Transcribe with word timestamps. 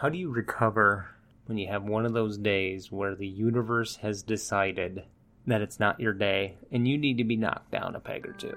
how 0.00 0.08
do 0.08 0.16
you 0.16 0.30
recover 0.30 1.08
when 1.46 1.58
you 1.58 1.66
have 1.66 1.82
one 1.82 2.06
of 2.06 2.12
those 2.12 2.38
days 2.38 2.92
where 2.92 3.16
the 3.16 3.26
universe 3.26 3.96
has 3.96 4.22
decided 4.22 5.02
that 5.44 5.60
it's 5.60 5.80
not 5.80 5.98
your 5.98 6.12
day 6.12 6.54
and 6.70 6.86
you 6.86 6.96
need 6.96 7.18
to 7.18 7.24
be 7.24 7.34
knocked 7.34 7.72
down 7.72 7.96
a 7.96 8.00
peg 8.00 8.24
or 8.24 8.32
two? 8.34 8.54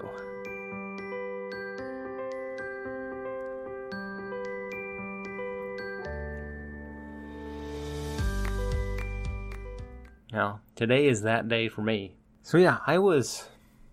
Now, 10.32 10.60
today 10.76 11.08
is 11.08 11.23
that 11.23 11.50
day 11.50 11.70
for 11.70 11.82
me. 11.82 12.14
So 12.44 12.60
yeah, 12.60 12.78
I 12.86 13.00
was 13.00 13.50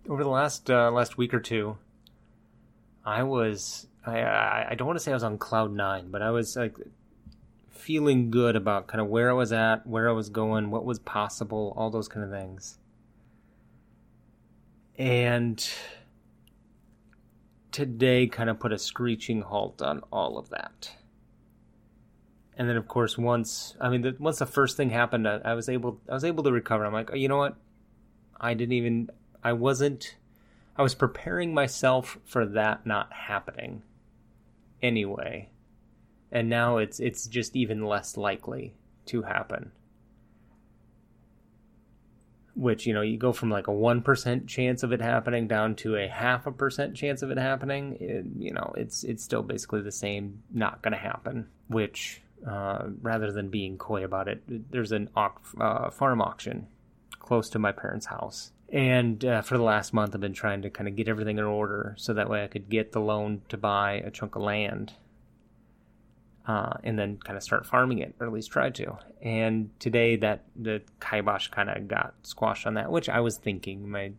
over 0.07 0.23
the 0.23 0.29
last 0.29 0.71
uh, 0.71 0.91
last 0.91 1.17
week 1.17 1.33
or 1.33 1.41
two. 1.41 1.79
I 3.07 3.23
was 3.23 3.87
I 4.05 4.21
I, 4.21 4.67
I 4.71 4.75
don't 4.75 4.87
want 4.87 4.99
to 4.99 5.03
say 5.03 5.13
I 5.13 5.15
was 5.15 5.25
on 5.25 5.39
cloud 5.39 5.73
nine, 5.73 6.11
but 6.11 6.21
I 6.21 6.31
was 6.31 6.55
like 6.55 6.77
feeling 7.79 8.31
good 8.31 8.57
about 8.57 8.87
kind 8.87 9.01
of 9.01 9.09
where 9.09 9.31
I 9.31 9.33
was 9.33 9.53
at, 9.53 9.87
where 9.87 10.09
I 10.09 10.13
was 10.13 10.29
going, 10.29 10.71
what 10.71 10.85
was 10.85 10.99
possible, 10.99 11.75
all 11.77 11.91
those 11.91 12.09
kind 12.09 12.25
of 12.25 12.31
things. 12.31 12.79
And 14.97 15.67
today 17.71 18.27
kind 18.27 18.51
of 18.51 18.59
put 18.59 18.73
a 18.73 18.79
screeching 18.79 19.43
halt 19.43 19.81
on 19.81 20.03
all 20.13 20.39
of 20.39 20.51
that. 20.51 20.91
And 22.57 22.69
then, 22.69 22.77
of 22.77 22.89
course, 22.89 23.17
once 23.17 23.77
I 23.81 23.89
mean, 23.89 24.03
the, 24.03 24.17
once 24.19 24.41
the 24.41 24.47
first 24.47 24.77
thing 24.77 24.91
happened, 24.91 25.29
I, 25.29 25.41
I 25.45 25.55
was 25.55 25.69
able 25.69 26.01
I 26.09 26.15
was 26.15 26.25
able 26.25 26.43
to 26.43 26.53
recover. 26.53 26.85
I'm 26.85 26.93
like, 26.93 27.11
oh, 27.13 27.17
you 27.17 27.29
know 27.29 27.37
what? 27.37 27.57
I 28.41 28.55
didn't 28.55 28.73
even 28.73 29.11
I 29.45 29.53
wasn't 29.53 30.17
I 30.77 30.83
was 30.83 30.95
preparing 30.95 31.55
myself 31.55 32.19
for 32.25 32.45
that 32.47 32.85
not 32.85 33.13
happening 33.13 33.83
anyway. 34.83 35.51
And 36.31 36.49
now 36.49 36.79
it's 36.79 37.01
it's 37.01 37.27
just 37.27 37.57
even 37.57 37.85
less 37.85 38.17
likely 38.17 38.75
to 39.07 39.23
happen. 39.23 39.73
Which, 42.55 42.87
you 42.87 42.93
know, 42.93 43.03
you 43.03 43.17
go 43.17 43.33
from 43.33 43.51
like 43.51 43.69
a 43.69 43.73
1% 43.73 44.49
chance 44.49 44.83
of 44.83 44.93
it 44.93 45.01
happening 45.01 45.47
down 45.47 45.77
to 45.77 45.95
a 45.95 46.09
half 46.09 46.47
a 46.47 46.51
percent 46.51 46.97
chance 46.97 47.23
of 47.23 47.31
it 47.31 47.39
happening. 47.39 47.97
It, 48.01 48.27
you 48.37 48.53
know, 48.53 48.75
it's 48.77 49.05
it's 49.05 49.23
still 49.23 49.43
basically 49.43 49.83
the 49.83 49.93
same 49.93 50.43
not 50.53 50.83
going 50.83 50.93
to 50.93 50.99
happen, 50.99 51.49
which 51.69 52.21
uh, 52.47 52.89
rather 53.01 53.33
than 53.33 53.49
being 53.49 53.79
coy 53.79 54.05
about 54.05 54.29
it, 54.29 54.71
there's 54.71 54.93
an 54.93 55.09
uh, 55.17 55.91
farm 55.91 56.21
auction 56.21 56.67
close 57.19 57.49
to 57.51 57.59
my 57.59 57.73
parents' 57.73 58.07
house. 58.07 58.53
And 58.71 59.25
uh, 59.25 59.43
for 59.43 59.57
the 59.57 59.65
last 59.65 59.95
month, 59.95 60.15
I've 60.15 60.21
been 60.21 60.35
trying 60.35 60.63
to 60.63 60.71
kind 60.71 60.89
of 60.89 60.97
get 60.97 61.09
everything 61.09 61.39
in 61.39 61.45
order 61.45 61.95
so 61.97 62.13
that 62.15 62.29
way 62.29 62.45
I 62.45 62.49
could 62.49 62.69
get 62.69 62.93
the 62.93 63.01
loan 63.01 63.43
to 63.49 63.57
buy 63.57 63.95
a 63.95 64.11
chunk 64.11 64.37
of 64.37 64.43
land 64.43 64.93
uh, 66.49 66.73
and 66.83 66.99
then 66.99 67.19
kind 67.19 67.37
of 67.37 67.43
start 67.43 67.67
farming 67.67 67.99
it, 67.99 68.15
or 68.19 68.27
at 68.27 68.33
least 68.33 68.51
try 68.51 68.71
to. 68.71 68.97
And 69.21 69.71
today, 69.79 70.17
that 70.17 70.45
the 70.57 70.81
kibosh 70.99 71.49
kind 71.49 71.69
of 71.69 71.87
got 71.87 72.15
squashed 72.23 72.67
on 72.67 72.75
that, 72.75 72.91
which 72.91 73.11
I 73.11 73.21
was 73.21 73.37
thinking 73.37 73.89
my 73.89 74.13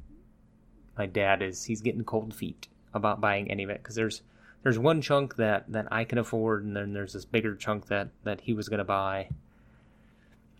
my 0.96 1.08
dad 1.08 1.42
is 1.42 1.64
he's 1.64 1.82
getting 1.82 2.04
cold 2.04 2.34
feet 2.34 2.68
about 2.94 3.20
buying 3.20 3.50
any 3.50 3.64
of 3.64 3.70
it 3.72 3.82
because 3.82 3.96
there's 3.96 4.22
there's 4.62 4.78
one 4.78 5.02
chunk 5.02 5.38
that 5.38 5.72
that 5.72 5.88
I 5.92 6.04
can 6.04 6.20
afford, 6.20 6.64
and 6.64 6.76
then 6.76 6.94
there's 6.94 7.14
this 7.14 7.26
bigger 7.26 7.56
chunk 7.56 7.88
that 7.88 8.10
that 8.24 8.42
he 8.42 8.54
was 8.54 8.68
to 8.68 8.84
buy. 8.84 9.30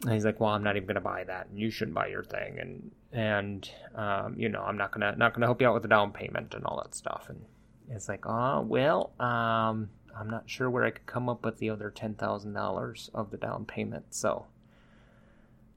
And 0.06 0.14
he's 0.14 0.26
like, 0.26 0.40
"Well, 0.40 0.52
I'm 0.52 0.64
not 0.64 0.76
even 0.76 0.96
to 0.96 1.02
buy 1.02 1.24
that, 1.26 1.50
and 1.50 1.60
you 1.60 1.70
shouldn't 1.70 1.94
buy 1.94 2.08
your 2.08 2.24
thing." 2.24 2.58
And 2.58 2.92
and 3.12 3.70
um, 3.94 4.40
you 4.40 4.50
know, 4.50 4.64
I'm 4.64 4.78
not 4.78 4.92
gonna 4.92 5.16
not 5.18 5.36
gonna 5.36 5.46
help 5.46 5.62
you 5.62 5.68
out 5.68 5.76
with 5.76 5.84
the 5.84 5.90
down 5.90 6.14
payment 6.14 6.56
and 6.56 6.66
all 6.66 6.82
that 6.82 6.96
stuff. 6.96 7.28
And 7.30 7.46
it's 7.90 8.08
like, 8.08 8.26
oh 8.26 8.62
well, 8.62 9.12
um, 9.20 9.90
I'm 10.18 10.30
not 10.30 10.50
sure 10.50 10.70
where 10.70 10.86
I 10.86 10.92
could 10.92 11.06
come 11.06 11.30
up 11.30 11.46
with 11.46 11.58
the 11.58 11.70
other 11.70 11.90
ten 11.90 12.14
thousand 12.14 12.54
dollars 12.54 13.10
of 13.14 13.32
the 13.32 13.38
down 13.38 13.66
payment. 13.66 14.14
So, 14.14 14.46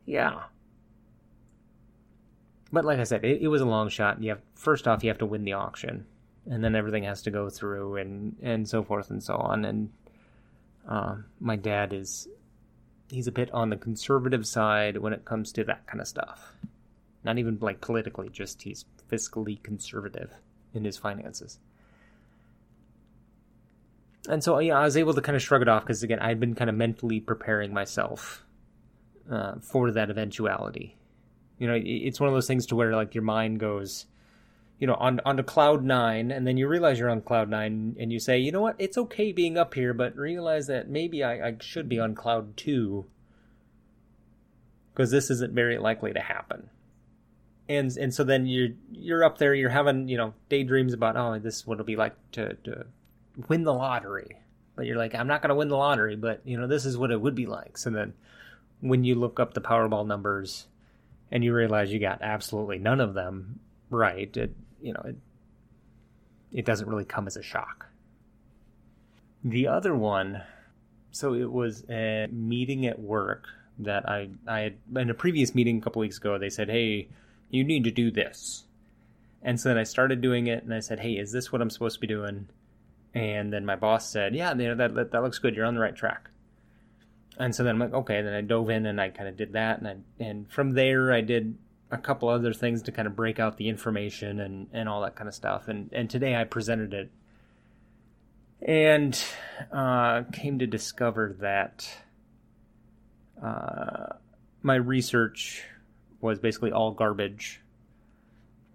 yeah. 0.06 0.42
But 2.72 2.84
like 2.84 2.98
I 2.98 3.05
said, 3.05 3.25
it, 3.25 3.42
it 3.42 3.48
was 3.48 3.60
a 3.60 3.66
long 3.66 3.88
shot. 3.88 4.22
You 4.22 4.30
have 4.30 4.41
first 4.55 4.88
off, 4.88 5.03
you 5.03 5.10
have 5.10 5.19
to 5.19 5.26
win 5.26 5.44
the 5.44 5.53
auction 5.53 6.06
and 6.47 6.62
then 6.62 6.75
everything 6.75 7.04
has 7.04 7.22
to 7.22 7.31
go 7.31 7.48
through 7.48 7.97
and 7.97 8.37
and 8.43 8.69
so 8.69 8.82
forth 8.82 9.10
and 9.10 9.22
so 9.22 9.34
on 9.37 9.65
and 9.65 9.91
uh, 10.88 11.16
my 11.41 11.56
dad 11.56 11.93
is 11.93 12.28
he's 13.10 13.28
a 13.28 13.32
bit 13.32 13.50
on 13.53 13.70
the 13.70 13.76
conservative 13.76 14.47
side 14.47 14.97
when 14.97 15.12
it 15.12 15.25
comes 15.25 15.53
to 15.53 15.64
that 15.64 15.87
kind 15.87 16.00
of 16.00 16.09
stuff 16.09 16.56
not 17.25 17.38
even 17.38 17.59
like 17.60 17.81
politically 17.81 18.28
just 18.28 18.62
he's 18.62 18.84
fiscally 19.10 19.62
conservative 19.62 20.32
in 20.75 20.84
his 20.84 20.97
finances 20.97 21.59
and 24.28 24.43
so 24.43 24.59
yeah 24.59 24.78
i 24.78 24.84
was 24.84 24.97
able 24.97 25.15
to 25.15 25.21
kind 25.21 25.37
of 25.37 25.43
shrug 25.43 25.62
it 25.62 25.69
off 25.69 25.83
because 25.83 26.03
again 26.03 26.19
i'd 26.21 26.41
been 26.41 26.55
kind 26.55 26.71
of 26.71 26.77
mentally 26.77 27.21
preparing 27.21 27.72
myself 27.72 28.44
uh, 29.31 29.55
for 29.60 29.91
that 29.91 30.10
eventuality 30.10 30.97
you 31.59 31.66
know 31.66 31.81
it's 31.83 32.21
one 32.21 32.28
of 32.28 32.34
those 32.34 32.47
things 32.47 32.66
to 32.66 32.77
where 32.77 32.94
like 32.94 33.15
your 33.15 33.25
mind 33.25 33.59
goes 33.59 34.06
you 34.82 34.88
know, 34.88 34.94
on 34.94 35.21
onto 35.25 35.44
cloud 35.44 35.84
nine, 35.84 36.32
and 36.32 36.44
then 36.44 36.56
you 36.56 36.66
realize 36.66 36.99
you're 36.99 37.09
on 37.09 37.21
cloud 37.21 37.49
nine, 37.49 37.94
and 38.00 38.12
you 38.12 38.19
say, 38.19 38.38
you 38.38 38.50
know 38.50 38.61
what, 38.61 38.75
it's 38.81 38.99
okay 38.99 39.31
being 39.31 39.56
up 39.56 39.75
here, 39.75 39.94
but 39.94 40.16
realize 40.16 40.66
that 40.66 40.88
maybe 40.88 41.22
I, 41.22 41.50
I 41.50 41.56
should 41.61 41.88
be 41.88 42.00
on 42.00 42.16
cloud 42.16 42.56
two, 42.56 43.06
because 44.93 45.12
this 45.12 45.31
isn't 45.31 45.55
very 45.55 45.78
likely 45.78 46.12
to 46.12 46.19
happen. 46.19 46.69
And 47.69 47.97
and 47.97 48.12
so 48.12 48.25
then 48.25 48.47
you're 48.47 48.71
you're 48.91 49.22
up 49.22 49.38
there, 49.38 49.55
you're 49.55 49.71
having 49.71 50.09
you 50.09 50.16
know 50.16 50.34
daydreams 50.49 50.94
about, 50.94 51.16
oh, 51.16 51.38
this 51.38 51.59
is 51.59 51.65
what 51.65 51.75
it'll 51.75 51.87
be 51.87 51.94
like 51.94 52.16
to 52.32 52.55
to 52.65 52.87
win 53.48 53.65
the 53.65 53.75
lottery, 53.75 54.37
but 54.76 54.87
you're 54.87 54.97
like, 54.97 55.15
I'm 55.15 55.26
not 55.26 55.43
going 55.43 55.50
to 55.50 55.54
win 55.54 55.69
the 55.69 55.76
lottery, 55.76 56.16
but 56.16 56.41
you 56.44 56.59
know, 56.59 56.66
this 56.66 56.84
is 56.84 56.97
what 56.97 57.10
it 57.10 57.20
would 57.20 57.34
be 57.34 57.47
like. 57.47 57.78
So 57.78 57.91
then, 57.91 58.15
when 58.81 59.04
you 59.04 59.15
look 59.15 59.38
up 59.38 59.54
the 59.54 59.60
Powerball 59.60 60.06
numbers, 60.06 60.66
and 61.31 61.43
you 61.43 61.54
realize 61.54 61.93
you 61.93 61.98
got 61.98 62.20
absolutely 62.20 62.78
none 62.78 63.00
of 63.00 63.15
them 63.15 63.59
right, 63.91 64.37
it 64.37 64.54
you 64.81 64.93
know, 64.93 65.03
it, 65.04 65.16
it 66.53 66.65
doesn't 66.65 66.88
really 66.88 67.04
come 67.04 67.26
as 67.26 67.37
a 67.37 67.43
shock. 67.43 67.87
The 69.44 69.69
other 69.69 69.94
one, 69.94 70.43
so 71.12 71.34
it 71.34 71.50
was 71.50 71.84
a 71.88 72.28
meeting 72.31 72.87
at 72.87 72.99
work 72.99 73.47
that 73.78 74.09
I 74.09 74.28
I 74.47 74.60
had 74.60 74.76
in 74.94 75.10
a 75.10 75.14
previous 75.14 75.54
meeting 75.54 75.78
a 75.78 75.81
couple 75.81 76.00
weeks 76.00 76.19
ago. 76.19 76.38
They 76.38 76.50
said, 76.50 76.69
"Hey, 76.69 77.09
you 77.50 77.64
need 77.64 77.84
to 77.84 77.91
do 77.91 78.10
this," 78.10 78.64
and 79.43 79.59
so 79.59 79.70
then 79.70 79.78
I 79.78 79.84
started 79.84 80.20
doing 80.20 80.47
it, 80.47 80.62
and 80.64 80.75
I 80.75 80.81
said, 80.81 81.00
"Hey, 81.00 81.12
is 81.12 81.32
this 81.32 81.50
what 81.50 81.62
I'm 81.62 81.70
supposed 81.70 81.94
to 81.94 82.00
be 82.00 82.06
doing?" 82.06 82.49
And 83.15 83.53
then 83.53 83.67
my 83.67 83.77
boss 83.77 84.11
said, 84.11 84.34
"Yeah, 84.34 84.55
you 84.55 84.69
know, 84.69 84.75
that, 84.77 84.95
that 84.95 85.12
that 85.12 85.23
looks 85.23 85.39
good. 85.39 85.55
You're 85.55 85.67
on 85.67 85.75
the 85.75 85.81
right 85.81 85.95
track." 85.95 86.31
And 87.39 87.55
so 87.55 87.65
then 87.65 87.75
I'm 87.75 87.81
like, 87.81 87.95
okay. 87.95 88.23
Then 88.23 88.34
I 88.34 88.41
dove 88.41 88.71
in 88.71 88.87
and 88.87 89.00
I 89.00 89.09
kind 89.09 89.28
of 89.28 89.37
did 89.37 89.53
that, 89.55 89.78
and 89.78 89.89
I, 89.89 89.97
and 90.23 90.50
from 90.50 90.73
there 90.73 91.12
I 91.12 91.21
did 91.23 91.56
a 91.91 91.99
couple 91.99 92.28
other 92.28 92.55
things 92.55 92.83
to 92.83 92.93
kind 92.93 93.06
of 93.06 93.15
break 93.15 93.39
out 93.39 93.59
the 93.59 93.69
information 93.69 94.41
and, 94.41 94.67
and 94.73 94.89
all 94.89 95.03
that 95.03 95.15
kind 95.15 95.28
of 95.28 95.34
stuff. 95.34 95.69
And, 95.69 95.91
and 95.93 96.09
today 96.09 96.34
I 96.34 96.45
presented 96.45 96.95
it 96.95 97.11
and 98.62 99.23
uh, 99.71 100.23
came 100.33 100.59
to 100.61 100.67
discover 100.67 101.37
that 101.41 101.87
uh, 103.44 104.15
my 104.62 104.77
research 104.77 105.65
was 106.21 106.39
basically 106.39 106.73
all 106.73 106.93
garbage. 106.93 107.61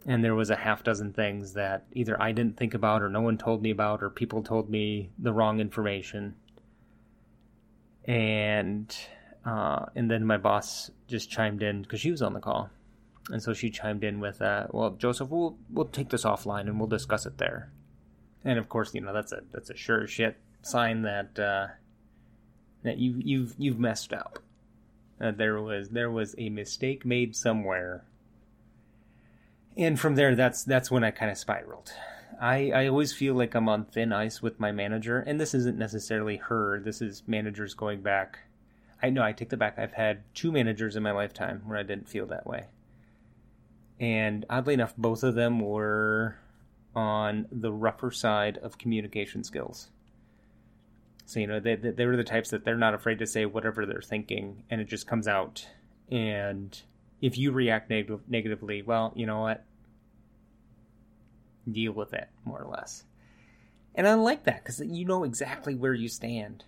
And 0.08 0.24
there 0.24 0.36
was 0.36 0.50
a 0.50 0.56
half 0.56 0.84
dozen 0.84 1.14
things 1.14 1.54
that 1.54 1.86
either 1.92 2.20
I 2.22 2.32
didn't 2.32 2.58
think 2.58 2.74
about 2.74 3.04
or 3.04 3.10
no 3.10 3.22
one 3.22 3.38
told 3.38 3.62
me 3.62 3.70
about 3.70 4.02
or 4.02 4.10
people 4.10 4.42
told 4.42 4.70
me 4.70 5.12
the 5.20 5.34
wrong 5.34 5.60
information. 5.60 6.36
And 8.06 8.96
uh, 9.46 9.88
and 9.96 10.10
then 10.10 10.26
my 10.26 10.38
boss 10.38 10.90
just 11.08 11.30
chimed 11.30 11.62
in 11.62 11.82
because 11.82 12.00
she 12.00 12.12
was 12.12 12.22
on 12.22 12.34
the 12.34 12.40
call 12.40 12.70
and 13.30 13.42
so 13.44 13.54
she 13.54 13.70
chimed 13.70 14.04
in 14.04 14.20
with, 14.20 14.42
uh, 14.42 14.68
"Well, 14.72 14.92
Joseph, 14.92 15.30
we'll 15.30 15.58
we'll 15.70 15.86
take 15.86 16.10
this 16.10 16.24
offline 16.24 16.62
and 16.62 16.80
we'll 16.80 16.88
discuss 16.88 17.26
it 17.26 17.38
there." 17.38 17.72
And 18.44 18.58
of 18.58 18.70
course, 18.70 18.94
you 18.94 19.02
know 19.02 19.14
that's 19.14 19.32
a 19.32 19.42
that's 19.52 19.70
a 19.70 19.76
sure 19.76 20.08
shit 20.08 20.38
sign 20.62 21.02
that 21.04 21.38
uh, 21.38 21.68
that 22.84 22.98
you 22.98 23.16
you've 23.18 23.56
you've 23.58 23.80
messed 23.80 24.14
up. 24.14 24.40
Uh, 25.20 25.32
there 25.32 25.62
was 25.62 25.90
there 25.90 26.12
was 26.12 26.36
a 26.38 26.50
mistake 26.50 27.06
made 27.06 27.36
somewhere, 27.36 28.06
and 29.78 30.00
from 30.00 30.16
there, 30.16 30.36
that's 30.36 30.64
that's 30.64 30.92
when 30.92 31.04
I 31.04 31.12
kind 31.12 31.32
of 31.32 31.38
spiraled. 31.38 31.92
I 32.40 32.72
I 32.72 32.88
always 32.88 33.14
feel 33.14 33.34
like 33.36 33.56
I'm 33.56 33.70
on 33.70 33.86
thin 33.86 34.14
ice 34.14 34.42
with 34.42 34.60
my 34.60 34.72
manager, 34.72 35.20
and 35.20 35.40
this 35.40 35.54
isn't 35.54 35.78
necessarily 35.78 36.38
her. 36.38 36.80
This 36.80 37.02
is 37.02 37.24
managers 37.28 37.74
going 37.74 38.02
back. 38.02 38.40
I 39.02 39.10
know 39.10 39.24
I 39.24 39.32
take 39.32 39.50
the 39.50 39.58
back. 39.58 39.78
I've 39.78 39.94
had 39.94 40.24
two 40.34 40.52
managers 40.52 40.96
in 40.96 41.04
my 41.04 41.12
lifetime 41.12 41.62
where 41.66 41.78
I 41.78 41.84
didn't 41.84 42.10
feel 42.10 42.26
that 42.28 42.48
way 42.48 42.66
and 44.00 44.46
oddly 44.50 44.74
enough, 44.74 44.96
both 44.98 45.24
of 45.24 45.36
them 45.36 45.60
were 45.60 46.38
on 46.96 47.48
the 47.52 47.72
rougher 47.72 48.12
side 48.12 48.58
of 48.58 48.78
communication 48.78 49.44
skills. 49.44 49.90
So 51.26 51.40
you 51.40 51.48
know 51.48 51.60
they 51.60 51.76
they 51.76 52.06
were 52.06 52.16
the 52.16 52.24
types 52.24 52.52
that 52.52 52.64
they're 52.64 52.78
not 52.78 52.94
afraid 52.94 53.20
to 53.20 53.28
say 53.28 53.46
whatever 53.46 53.86
they're 53.86 54.02
thinking, 54.02 54.64
and 54.70 54.80
it 54.80 54.86
just 54.86 55.08
comes 55.08 55.28
out. 55.28 55.68
And 56.10 56.80
if 57.22 57.38
you 57.38 57.52
react 57.52 57.90
neg- 57.90 58.22
negatively, 58.28 58.82
well, 58.82 59.12
you 59.16 59.26
know 59.26 59.42
what? 59.42 59.66
Deal 61.70 61.92
with 61.92 62.14
it 62.14 62.30
more 62.46 62.62
or 62.62 62.68
less. 62.70 63.04
And 63.96 64.08
I 64.08 64.14
like 64.14 64.44
that 64.44 64.64
because 64.64 64.80
you 64.80 65.06
know 65.06 65.24
exactly 65.24 65.76
where 65.76 65.94
you 65.94 66.08
stand. 66.08 66.64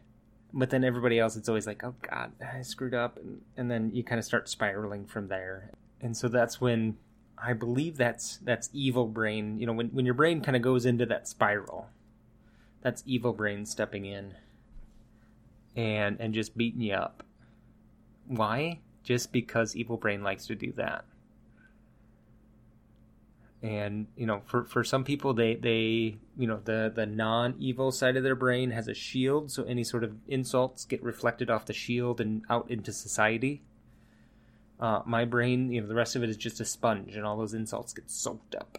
but 0.51 0.71
then 0.71 0.83
everybody 0.83 1.19
else, 1.19 1.35
it's 1.35 1.47
always 1.47 1.67
like, 1.67 1.83
oh 1.83 1.93
God, 2.01 2.31
I 2.41 2.63
screwed 2.63 2.95
up. 2.95 3.17
And, 3.17 3.41
and 3.55 3.69
then 3.69 3.91
you 3.93 4.03
kind 4.03 4.17
of 4.17 4.25
start 4.25 4.49
spiraling 4.49 5.05
from 5.05 5.27
there. 5.27 5.69
And 6.01 6.17
so 6.17 6.27
that's 6.27 6.59
when 6.59 6.97
I 7.37 7.53
believe 7.53 7.97
that's 7.97 8.37
that's 8.37 8.69
evil 8.73 9.07
brain. 9.07 9.59
You 9.59 9.67
know, 9.67 9.73
when, 9.73 9.87
when 9.89 10.05
your 10.05 10.15
brain 10.15 10.41
kind 10.41 10.55
of 10.55 10.63
goes 10.63 10.85
into 10.85 11.05
that 11.05 11.27
spiral, 11.27 11.87
that's 12.81 13.03
evil 13.05 13.33
brain 13.33 13.65
stepping 13.65 14.05
in 14.05 14.33
and 15.75 16.19
and 16.19 16.33
just 16.33 16.57
beating 16.57 16.81
you 16.81 16.95
up. 16.95 17.23
Why? 18.27 18.79
Just 19.03 19.31
because 19.31 19.75
evil 19.75 19.97
brain 19.97 20.23
likes 20.23 20.47
to 20.47 20.55
do 20.55 20.71
that 20.73 21.05
and 23.61 24.07
you 24.15 24.25
know 24.25 24.41
for 24.45 24.63
for 24.63 24.83
some 24.83 25.03
people 25.03 25.33
they 25.33 25.55
they 25.55 26.17
you 26.37 26.47
know 26.47 26.61
the 26.63 26.91
the 26.95 27.05
non-evil 27.05 27.91
side 27.91 28.15
of 28.15 28.23
their 28.23 28.35
brain 28.35 28.71
has 28.71 28.87
a 28.87 28.93
shield 28.93 29.51
so 29.51 29.63
any 29.63 29.83
sort 29.83 30.03
of 30.03 30.15
insults 30.27 30.85
get 30.85 31.03
reflected 31.03 31.49
off 31.49 31.65
the 31.65 31.73
shield 31.73 32.21
and 32.21 32.43
out 32.49 32.69
into 32.71 32.93
society. 32.93 33.61
Uh, 34.79 35.01
my 35.05 35.25
brain 35.25 35.71
you 35.71 35.81
know 35.81 35.87
the 35.87 35.95
rest 35.95 36.15
of 36.15 36.23
it 36.23 36.29
is 36.29 36.37
just 36.37 36.61
a 36.61 36.65
sponge 36.65 37.15
and 37.15 37.25
all 37.25 37.37
those 37.37 37.53
insults 37.53 37.93
get 37.93 38.09
soaked 38.09 38.55
up. 38.55 38.77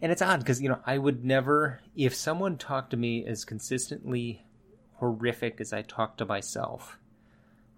And 0.00 0.10
it's 0.10 0.22
odd 0.22 0.38
because 0.38 0.62
you 0.62 0.70
know 0.70 0.80
i 0.86 0.96
would 0.96 1.22
never 1.22 1.80
if 1.94 2.14
someone 2.14 2.56
talked 2.56 2.90
to 2.92 2.96
me 2.96 3.26
as 3.26 3.44
consistently 3.44 4.46
horrific 4.94 5.60
as 5.60 5.74
i 5.74 5.82
talk 5.82 6.16
to 6.16 6.24
myself 6.24 6.98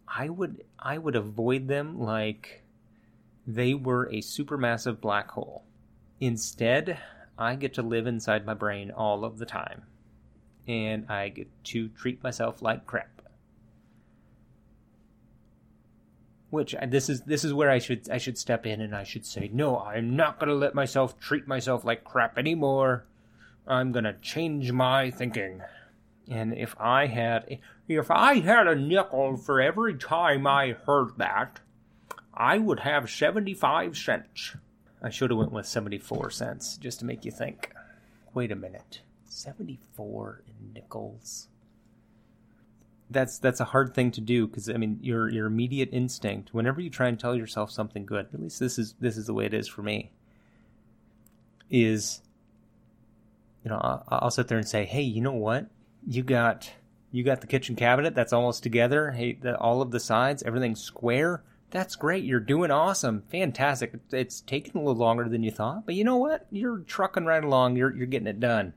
i 0.06 0.28
would 0.28 0.62
i 0.78 0.98
would 0.98 1.16
avoid 1.16 1.66
them 1.66 1.98
like 1.98 2.61
they 3.46 3.74
were 3.74 4.04
a 4.06 4.18
supermassive 4.18 5.00
black 5.00 5.30
hole. 5.30 5.64
Instead, 6.20 6.98
I 7.38 7.56
get 7.56 7.74
to 7.74 7.82
live 7.82 8.06
inside 8.06 8.46
my 8.46 8.54
brain 8.54 8.90
all 8.90 9.24
of 9.24 9.38
the 9.38 9.46
time, 9.46 9.82
and 10.68 11.10
I 11.10 11.28
get 11.28 11.48
to 11.64 11.88
treat 11.88 12.22
myself 12.22 12.62
like 12.62 12.86
crap. 12.86 13.22
Which 16.50 16.74
this 16.86 17.08
is 17.08 17.22
this 17.22 17.44
is 17.44 17.54
where 17.54 17.70
I 17.70 17.78
should 17.78 18.10
I 18.10 18.18
should 18.18 18.36
step 18.36 18.66
in 18.66 18.80
and 18.82 18.94
I 18.94 19.04
should 19.04 19.24
say 19.24 19.50
no, 19.52 19.80
I'm 19.80 20.14
not 20.14 20.38
going 20.38 20.50
to 20.50 20.54
let 20.54 20.74
myself 20.74 21.18
treat 21.18 21.48
myself 21.48 21.84
like 21.84 22.04
crap 22.04 22.36
anymore. 22.36 23.06
I'm 23.66 23.90
going 23.90 24.04
to 24.04 24.14
change 24.20 24.70
my 24.70 25.10
thinking. 25.10 25.62
And 26.28 26.54
if 26.54 26.76
I 26.78 27.06
had 27.06 27.58
if 27.88 28.10
I 28.10 28.40
had 28.40 28.66
a 28.66 28.76
nickel 28.76 29.36
for 29.38 29.60
every 29.60 29.94
time 29.94 30.46
I 30.46 30.76
heard 30.86 31.16
that, 31.16 31.60
I 32.34 32.58
would 32.58 32.80
have 32.80 33.10
75 33.10 33.96
cents. 33.96 34.56
I 35.02 35.10
should 35.10 35.30
have 35.30 35.38
went 35.38 35.52
with 35.52 35.66
74 35.66 36.30
cents 36.30 36.76
just 36.76 37.00
to 37.00 37.04
make 37.04 37.24
you 37.24 37.30
think. 37.30 37.72
Wait 38.34 38.52
a 38.52 38.56
minute. 38.56 39.00
74 39.26 40.42
in 40.46 40.72
nickels. 40.72 41.48
That's 43.10 43.38
that's 43.38 43.60
a 43.60 43.66
hard 43.66 43.94
thing 43.94 44.10
to 44.12 44.22
do 44.22 44.46
because 44.46 44.70
I 44.70 44.74
mean 44.74 44.98
your 45.02 45.28
your 45.28 45.46
immediate 45.46 45.90
instinct 45.92 46.54
whenever 46.54 46.80
you 46.80 46.88
try 46.88 47.08
and 47.08 47.20
tell 47.20 47.36
yourself 47.36 47.70
something 47.70 48.06
good 48.06 48.28
at 48.32 48.40
least 48.40 48.58
this 48.58 48.78
is 48.78 48.94
this 49.00 49.18
is 49.18 49.26
the 49.26 49.34
way 49.34 49.44
it 49.44 49.52
is 49.52 49.68
for 49.68 49.82
me 49.82 50.12
is 51.68 52.22
you 53.62 53.70
know 53.70 53.76
I'll, 53.76 54.04
I'll 54.08 54.30
sit 54.30 54.48
there 54.48 54.56
and 54.56 54.66
say 54.66 54.86
hey 54.86 55.02
you 55.02 55.20
know 55.20 55.32
what 55.32 55.66
you 56.06 56.22
got 56.22 56.72
you 57.10 57.22
got 57.22 57.42
the 57.42 57.46
kitchen 57.46 57.76
cabinet 57.76 58.14
that's 58.14 58.32
almost 58.32 58.62
together 58.62 59.10
hey 59.10 59.34
the, 59.34 59.58
all 59.58 59.82
of 59.82 59.90
the 59.90 60.00
sides 60.00 60.42
everything's 60.44 60.80
square 60.80 61.42
that's 61.72 61.96
great. 61.96 62.22
You're 62.22 62.38
doing 62.38 62.70
awesome. 62.70 63.24
Fantastic. 63.30 63.94
It's 64.10 64.42
taking 64.42 64.80
a 64.80 64.84
little 64.84 64.94
longer 64.94 65.28
than 65.28 65.42
you 65.42 65.50
thought, 65.50 65.86
but 65.86 65.94
you 65.94 66.04
know 66.04 66.18
what? 66.18 66.46
You're 66.50 66.78
trucking 66.80 67.24
right 67.24 67.42
along. 67.42 67.76
You're 67.76 67.94
you're 67.96 68.06
getting 68.06 68.28
it 68.28 68.38
done. 68.38 68.74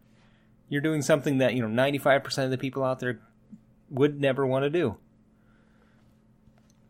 You're 0.69 0.81
doing 0.81 1.01
something 1.01 1.38
that, 1.38 1.53
you 1.53 1.62
know, 1.62 1.83
95% 1.83 2.45
of 2.45 2.50
the 2.50 2.57
people 2.57 2.83
out 2.83 3.00
there 3.00 3.19
would 3.92 4.19
never 4.19 4.47
want 4.47 4.63
to 4.63 4.69
do. 4.71 4.97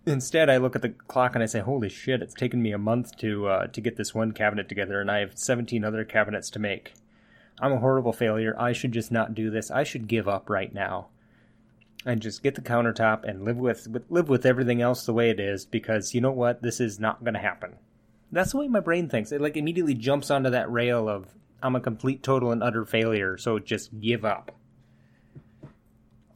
Instead, 0.05 0.49
I 0.49 0.57
look 0.57 0.75
at 0.75 0.81
the 0.81 0.89
clock 0.89 1.33
and 1.33 1.43
I 1.43 1.47
say, 1.47 1.59
"Holy 1.59 1.89
shit, 1.89 2.21
it's 2.21 2.35
taken 2.35 2.61
me 2.61 2.71
a 2.71 2.77
month 2.77 3.17
to 3.17 3.47
uh, 3.47 3.67
to 3.67 3.81
get 3.81 3.97
this 3.97 4.13
one 4.13 4.31
cabinet 4.31 4.69
together 4.69 5.01
and 5.01 5.09
I 5.09 5.19
have 5.19 5.37
17 5.37 5.83
other 5.83 6.05
cabinets 6.05 6.51
to 6.51 6.59
make. 6.59 6.93
I'm 7.59 7.73
a 7.73 7.79
horrible 7.79 8.13
failure. 8.13 8.55
I 8.59 8.73
should 8.73 8.91
just 8.91 9.11
not 9.11 9.33
do 9.33 9.49
this. 9.49 9.71
I 9.71 9.83
should 9.83 10.07
give 10.07 10.27
up 10.27 10.49
right 10.49 10.73
now." 10.73 11.07
And 12.05 12.21
just 12.21 12.43
get 12.43 12.55
the 12.55 12.61
countertop 12.61 13.27
and 13.27 13.43
live 13.43 13.57
with, 13.57 13.87
with 13.87 14.05
live 14.09 14.29
with 14.29 14.45
everything 14.45 14.81
else 14.81 15.05
the 15.05 15.13
way 15.13 15.29
it 15.31 15.39
is 15.39 15.65
because 15.65 16.13
you 16.13 16.21
know 16.21 16.31
what? 16.31 16.61
This 16.61 16.79
is 16.79 16.99
not 16.99 17.23
going 17.23 17.33
to 17.33 17.39
happen. 17.39 17.75
That's 18.31 18.51
the 18.51 18.59
way 18.59 18.67
my 18.67 18.79
brain 18.79 19.09
thinks. 19.09 19.31
It 19.31 19.41
like 19.41 19.57
immediately 19.57 19.95
jumps 19.95 20.29
onto 20.29 20.49
that 20.51 20.71
rail 20.71 21.09
of 21.09 21.27
i'm 21.63 21.75
a 21.75 21.79
complete 21.79 22.21
total 22.21 22.51
and 22.51 22.61
utter 22.61 22.85
failure 22.85 23.37
so 23.37 23.57
just 23.59 23.99
give 23.99 24.23
up. 24.23 24.51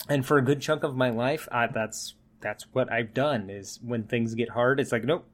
And 0.07 0.25
for 0.25 0.37
a 0.37 0.43
good 0.43 0.61
chunk 0.61 0.83
of 0.83 0.95
my 0.95 1.11
life 1.11 1.47
I, 1.51 1.67
that's 1.67 2.15
that's 2.41 2.63
what 2.71 2.91
i've 2.91 3.13
done 3.13 3.49
is 3.49 3.79
when 3.83 4.03
things 4.03 4.33
get 4.33 4.49
hard 4.49 4.79
it's 4.79 4.91
like 4.91 5.03
nope. 5.03 5.25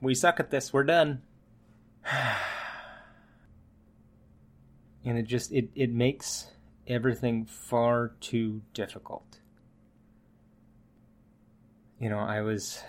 We 0.00 0.14
suck 0.14 0.40
at 0.40 0.50
this. 0.50 0.72
We're 0.72 0.84
done. 0.84 1.22
And 5.02 5.16
it 5.16 5.22
just 5.22 5.50
it, 5.50 5.70
it 5.74 5.90
makes 5.90 6.48
everything 6.90 7.46
far 7.46 8.12
too 8.20 8.62
difficult. 8.74 9.38
You 11.98 12.10
know, 12.10 12.18
I 12.18 12.40
was 12.40 12.82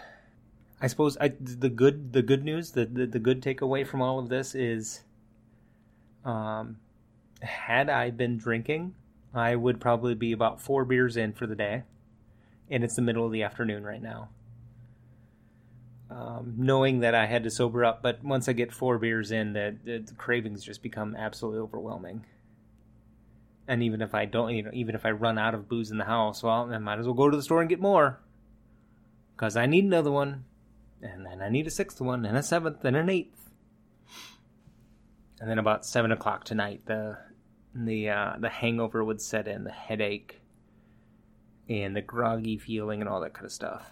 I 0.82 0.88
suppose 0.88 1.18
I, 1.22 1.34
the 1.40 1.70
good 1.70 2.14
the 2.14 2.24
good 2.24 2.44
news 2.44 2.72
the, 2.72 2.86
the, 2.86 3.06
the 3.06 3.20
good 3.20 3.42
takeaway 3.42 3.86
from 3.86 4.02
all 4.02 4.20
of 4.20 4.30
this 4.30 4.56
is 4.56 5.02
um 6.26 6.78
had 7.42 7.90
I 7.90 8.12
been 8.12 8.38
drinking, 8.38 8.94
I 9.34 9.56
would 9.56 9.80
probably 9.80 10.14
be 10.14 10.32
about 10.32 10.62
4 10.62 10.86
beers 10.86 11.18
in 11.18 11.34
for 11.34 11.48
the 11.48 11.56
day. 11.56 11.84
And 12.70 12.84
it's 12.84 12.96
the 12.96 13.02
middle 13.02 13.26
of 13.26 13.32
the 13.32 13.42
afternoon 13.42 13.84
right 13.84 14.02
now. 14.02 14.30
Um, 16.12 16.54
knowing 16.58 17.00
that 17.00 17.16
I 17.16 17.26
had 17.26 17.44
to 17.44 17.50
sober 17.50 17.84
up, 17.84 18.04
but 18.04 18.24
once 18.24 18.48
I 18.48 18.54
get 18.54 18.72
four 18.72 18.98
beers 18.98 19.32
in, 19.32 19.54
the, 19.54 19.76
the, 19.84 19.98
the 20.00 20.14
cravings 20.14 20.64
just 20.64 20.84
become 20.84 21.16
absolutely 21.16 21.62
overwhelming 21.62 22.26
and 23.68 23.84
even 23.84 24.02
if 24.02 24.14
I 24.14 24.26
don't, 24.26 24.54
you 24.54 24.64
know, 24.64 24.72
even 24.74 24.96
if 24.96 25.06
I 25.06 25.12
run 25.12 25.38
out 25.38 25.54
of 25.54 25.70
booze 25.70 25.92
in 25.92 25.98
the 25.98 26.06
house, 26.06 26.44
well, 26.44 26.72
I 26.72 26.78
might 26.78 27.00
as 27.00 27.06
well 27.06 27.14
go 27.14 27.30
to 27.30 27.38
the 27.38 27.44
store 27.44 27.62
and 27.62 27.70
get 27.70 27.80
more, 27.80 28.20
because 29.36 29.56
I 29.56 29.66
need 29.66 29.86
another 29.86 30.12
one, 30.12 30.46
and 31.02 31.26
then 31.26 31.42
I 31.42 31.50
need 31.50 31.68
a 31.68 31.72
sixth 31.72 32.02
one, 32.02 32.26
and 32.26 32.38
a 32.38 32.44
seventh, 32.44 32.84
and 32.84 32.96
an 32.96 33.10
eighth, 33.10 33.50
and 35.40 35.50
then 35.50 35.60
about 35.60 35.86
seven 35.86 36.12
o'clock 36.12 36.44
tonight, 36.44 36.82
the 36.86 37.18
the 37.74 38.10
uh, 38.10 38.34
the 38.38 38.50
hangover 38.50 39.04
would 39.04 39.22
set 39.22 39.48
in, 39.48 39.64
the 39.64 39.72
headache, 39.72 40.42
and 41.70 41.96
the 41.96 42.02
groggy 42.02 42.58
feeling, 42.58 43.00
and 43.00 43.10
all 43.10 43.22
that 43.22 43.34
kind 43.34 43.46
of 43.46 43.52
stuff. 43.52 43.90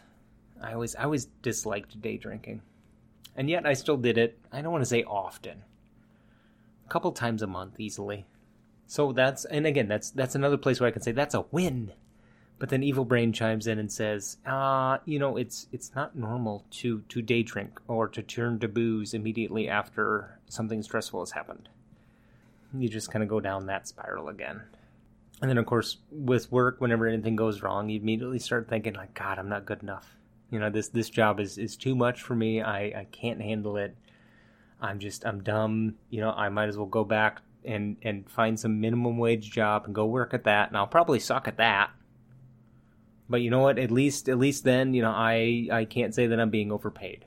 I 0.62 0.74
always 0.74 0.96
I 0.96 1.04
always 1.04 1.26
disliked 1.26 2.02
day 2.02 2.18
drinking, 2.18 2.62
and 3.36 3.50
yet 3.50 3.66
I 3.66 3.74
still 3.74 3.98
did 3.98 4.18
it. 4.18 4.38
I 4.52 4.62
don't 4.62 4.72
want 4.72 4.82
to 4.82 4.90
say 4.90 5.04
often, 5.04 5.64
a 6.86 6.90
couple 6.90 7.12
times 7.14 7.42
a 7.42 7.48
month 7.48 7.80
easily. 7.80 8.26
So 8.90 9.12
that's 9.14 9.46
and 9.46 9.68
again 9.68 9.88
that's 9.88 10.10
that's 10.10 10.34
another 10.34 10.58
place 10.58 10.80
where 10.80 10.88
I 10.88 10.92
can 10.92 11.04
say 11.04 11.12
that's 11.12 11.36
a 11.36 11.46
win. 11.52 11.94
But 12.58 12.70
then 12.70 12.82
Evil 12.82 13.06
Brain 13.06 13.32
chimes 13.32 13.68
in 13.68 13.78
and 13.78 13.92
says, 13.92 14.38
"Ah, 14.48 14.94
uh, 14.94 14.98
you 15.06 15.20
know, 15.20 15.38
it's 15.38 15.68
it's 15.72 15.94
not 15.94 16.16
normal 16.16 16.66
to 16.72 17.02
to 17.02 17.22
day 17.22 17.44
drink 17.44 17.80
or 17.88 18.08
to 18.08 18.24
turn 18.24 18.58
to 18.60 18.68
booze 18.68 19.14
immediately 19.14 19.70
after 19.70 20.40
something 20.48 20.82
stressful 20.82 21.20
has 21.20 21.32
happened. 21.32 21.70
You 22.74 22.90
just 22.90 23.12
kind 23.12 23.22
of 23.22 23.30
go 23.30 23.40
down 23.40 23.68
that 23.68 23.88
spiral 23.88 24.28
again." 24.28 24.64
And 25.40 25.52
then 25.52 25.60
of 25.60 25.68
course, 25.68 25.98
with 26.10 26.52
work, 26.52 26.82
whenever 26.82 27.06
anything 27.06 27.36
goes 27.36 27.62
wrong, 27.62 27.90
you 27.90 28.00
immediately 28.00 28.40
start 28.40 28.68
thinking 28.68 28.96
like, 28.96 29.14
"God, 29.14 29.38
I'm 29.38 29.50
not 29.50 29.68
good 29.68 29.84
enough. 29.84 30.18
You 30.50 30.58
know, 30.58 30.72
this 30.72 30.88
this 30.88 31.12
job 31.12 31.40
is 31.40 31.60
is 31.60 31.78
too 31.78 31.94
much 31.96 32.24
for 32.24 32.34
me. 32.34 32.64
I 32.64 32.86
I 32.86 33.08
can't 33.12 33.40
handle 33.40 33.78
it. 33.78 33.96
I'm 34.82 34.98
just 34.98 35.28
I'm 35.28 35.44
dumb. 35.44 35.94
You 36.10 36.22
know, 36.22 36.32
I 36.32 36.50
might 36.50 36.70
as 36.70 36.76
well 36.78 36.88
go 36.88 37.04
back 37.04 37.42
and 37.66 37.98
and 38.02 38.30
find 38.30 38.60
some 38.60 38.80
minimum 38.80 39.18
wage 39.18 39.52
job 39.52 39.86
and 39.86 39.94
go 39.94 40.06
work 40.06 40.34
at 40.34 40.46
that 40.46 40.70
and 40.70 40.78
I'll 40.78 40.88
probably 40.88 41.20
suck 41.20 41.48
at 41.48 41.58
that. 41.58 41.92
But 43.30 43.42
you 43.42 43.50
know 43.50 43.60
what? 43.60 43.78
At 43.78 43.92
least 43.92 44.30
at 44.30 44.40
least 44.40 44.64
then, 44.64 44.94
you 44.94 45.02
know, 45.02 45.12
I 45.12 45.68
I 45.72 45.86
can't 45.86 46.16
say 46.16 46.28
that 46.28 46.40
I'm 46.40 46.50
being 46.50 46.72
overpaid. 46.72 47.26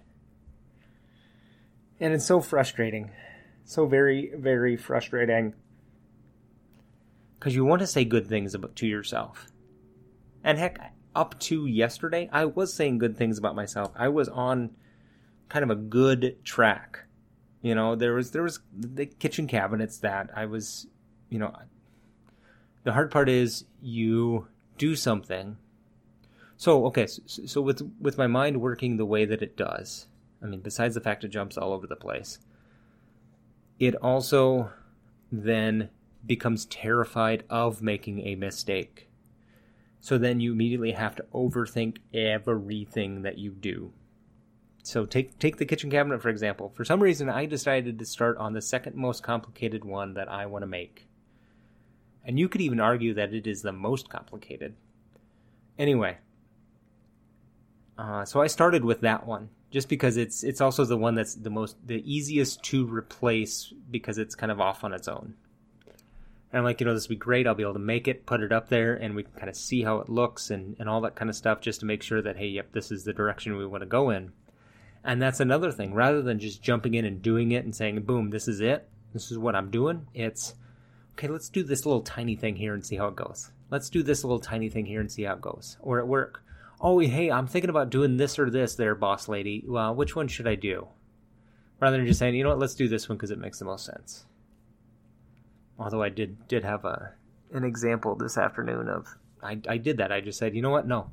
And 2.00 2.12
it's 2.12 2.26
so 2.26 2.40
frustrating. 2.40 3.10
So 3.64 3.86
very 3.86 4.32
very 4.36 4.76
frustrating. 4.76 5.54
Cuz 7.40 7.54
you 7.54 7.64
want 7.64 7.80
to 7.80 7.86
say 7.86 8.04
good 8.04 8.26
things 8.26 8.54
about 8.54 8.76
to 8.76 8.86
yourself. 8.86 9.48
And 10.44 10.58
heck, 10.58 10.92
up 11.14 11.38
to 11.40 11.66
yesterday, 11.66 12.28
I 12.32 12.46
was 12.46 12.74
saying 12.74 12.98
good 12.98 13.16
things 13.16 13.38
about 13.38 13.54
myself. 13.54 13.92
I 13.94 14.08
was 14.08 14.28
on 14.28 14.70
kind 15.48 15.62
of 15.62 15.70
a 15.70 15.76
good 15.76 16.42
track 16.44 17.04
you 17.62 17.76
know, 17.76 17.94
there 17.94 18.14
was 18.14 18.32
there 18.32 18.42
was 18.42 18.58
the 18.76 19.06
kitchen 19.06 19.46
cabinets 19.46 19.98
that 19.98 20.30
I 20.34 20.46
was, 20.46 20.88
you 21.30 21.38
know, 21.38 21.54
the 22.82 22.92
hard 22.92 23.10
part 23.10 23.28
is 23.28 23.64
you 23.80 24.48
do 24.78 24.96
something. 24.96 25.56
So 26.56 26.86
okay, 26.86 27.06
so, 27.06 27.22
so 27.46 27.60
with 27.60 27.82
with 28.00 28.18
my 28.18 28.26
mind 28.26 28.60
working 28.60 28.96
the 28.96 29.06
way 29.06 29.24
that 29.24 29.42
it 29.42 29.56
does, 29.56 30.08
I 30.42 30.46
mean, 30.46 30.60
besides 30.60 30.96
the 30.96 31.00
fact 31.00 31.22
it 31.22 31.28
jumps 31.28 31.56
all 31.56 31.72
over 31.72 31.86
the 31.86 31.96
place, 31.96 32.40
it 33.78 33.94
also 33.96 34.70
then 35.30 35.88
becomes 36.26 36.66
terrified 36.66 37.44
of 37.48 37.80
making 37.80 38.26
a 38.26 38.34
mistake. 38.34 39.08
So 40.00 40.18
then 40.18 40.40
you 40.40 40.52
immediately 40.52 40.92
have 40.92 41.14
to 41.16 41.24
overthink 41.32 41.98
everything 42.12 43.22
that 43.22 43.38
you 43.38 43.52
do. 43.52 43.92
So 44.82 45.04
take 45.04 45.38
take 45.38 45.56
the 45.56 45.66
kitchen 45.66 45.90
cabinet 45.90 46.20
for 46.20 46.28
example. 46.28 46.72
For 46.74 46.84
some 46.84 47.02
reason 47.02 47.28
I 47.28 47.46
decided 47.46 47.98
to 47.98 48.04
start 48.04 48.36
on 48.38 48.52
the 48.52 48.62
second 48.62 48.96
most 48.96 49.22
complicated 49.22 49.84
one 49.84 50.14
that 50.14 50.28
I 50.28 50.46
want 50.46 50.62
to 50.62 50.66
make. 50.66 51.06
And 52.24 52.38
you 52.38 52.48
could 52.48 52.60
even 52.60 52.80
argue 52.80 53.14
that 53.14 53.34
it 53.34 53.46
is 53.46 53.62
the 53.62 53.72
most 53.72 54.08
complicated. 54.08 54.74
Anyway, 55.78 56.18
uh, 57.98 58.24
so 58.24 58.40
I 58.40 58.46
started 58.46 58.84
with 58.84 59.00
that 59.00 59.26
one 59.26 59.50
just 59.70 59.88
because 59.88 60.16
it's 60.16 60.44
it's 60.44 60.60
also 60.60 60.84
the 60.84 60.96
one 60.96 61.14
that's 61.14 61.34
the 61.34 61.50
most 61.50 61.76
the 61.84 62.02
easiest 62.04 62.62
to 62.64 62.86
replace 62.86 63.72
because 63.90 64.18
it's 64.18 64.34
kind 64.34 64.52
of 64.52 64.60
off 64.60 64.84
on 64.84 64.92
its 64.92 65.08
own. 65.08 65.34
And 66.52 66.58
I'm 66.58 66.64
like, 66.64 66.80
you 66.80 66.86
know, 66.86 66.92
this 66.92 67.08
would 67.08 67.14
be 67.14 67.24
great. 67.24 67.46
I'll 67.46 67.54
be 67.54 67.62
able 67.62 67.72
to 67.72 67.78
make 67.78 68.06
it, 68.06 68.26
put 68.26 68.42
it 68.42 68.52
up 68.52 68.68
there, 68.68 68.92
and 68.92 69.14
we 69.14 69.22
can 69.22 69.32
kind 69.32 69.48
of 69.48 69.56
see 69.56 69.82
how 69.82 70.00
it 70.00 70.10
looks 70.10 70.50
and, 70.50 70.76
and 70.78 70.86
all 70.86 71.00
that 71.00 71.14
kind 71.14 71.30
of 71.30 71.36
stuff 71.36 71.62
just 71.62 71.80
to 71.80 71.86
make 71.86 72.02
sure 72.02 72.20
that, 72.20 72.36
hey, 72.36 72.48
yep, 72.48 72.72
this 72.72 72.92
is 72.92 73.04
the 73.04 73.14
direction 73.14 73.56
we 73.56 73.66
want 73.66 73.80
to 73.80 73.86
go 73.86 74.10
in. 74.10 74.32
And 75.04 75.20
that's 75.20 75.40
another 75.40 75.72
thing. 75.72 75.94
Rather 75.94 76.22
than 76.22 76.38
just 76.38 76.62
jumping 76.62 76.94
in 76.94 77.04
and 77.04 77.20
doing 77.20 77.52
it 77.52 77.64
and 77.64 77.74
saying, 77.74 78.00
boom, 78.02 78.30
this 78.30 78.46
is 78.46 78.60
it, 78.60 78.88
this 79.12 79.30
is 79.30 79.38
what 79.38 79.56
I'm 79.56 79.70
doing, 79.70 80.06
it's, 80.14 80.54
okay, 81.12 81.28
let's 81.28 81.48
do 81.48 81.62
this 81.62 81.84
little 81.84 82.02
tiny 82.02 82.36
thing 82.36 82.56
here 82.56 82.74
and 82.74 82.84
see 82.84 82.96
how 82.96 83.08
it 83.08 83.16
goes. 83.16 83.50
Let's 83.70 83.90
do 83.90 84.02
this 84.02 84.22
little 84.22 84.38
tiny 84.38 84.68
thing 84.68 84.86
here 84.86 85.00
and 85.00 85.10
see 85.10 85.24
how 85.24 85.34
it 85.34 85.40
goes. 85.40 85.76
Or 85.80 85.98
at 85.98 86.06
work, 86.06 86.42
oh, 86.80 86.98
hey, 86.98 87.30
I'm 87.30 87.46
thinking 87.46 87.70
about 87.70 87.90
doing 87.90 88.16
this 88.16 88.38
or 88.38 88.50
this 88.50 88.74
there, 88.74 88.94
boss 88.94 89.28
lady. 89.28 89.64
Well, 89.66 89.94
which 89.94 90.14
one 90.14 90.28
should 90.28 90.46
I 90.46 90.54
do? 90.54 90.88
Rather 91.80 91.96
than 91.96 92.06
just 92.06 92.20
saying, 92.20 92.34
you 92.34 92.44
know 92.44 92.50
what, 92.50 92.58
let's 92.60 92.74
do 92.74 92.86
this 92.86 93.08
one 93.08 93.16
because 93.16 93.30
it 93.30 93.38
makes 93.38 93.58
the 93.58 93.64
most 93.64 93.84
sense. 93.84 94.26
Although 95.78 96.02
I 96.02 96.10
did 96.10 96.46
did 96.46 96.64
have 96.64 96.84
a 96.84 97.14
an 97.52 97.64
example 97.64 98.14
this 98.14 98.38
afternoon 98.38 98.88
of 98.88 99.08
I, 99.42 99.58
I 99.68 99.78
did 99.78 99.96
that. 99.96 100.12
I 100.12 100.20
just 100.20 100.38
said, 100.38 100.54
you 100.54 100.62
know 100.62 100.70
what, 100.70 100.86
no, 100.86 101.10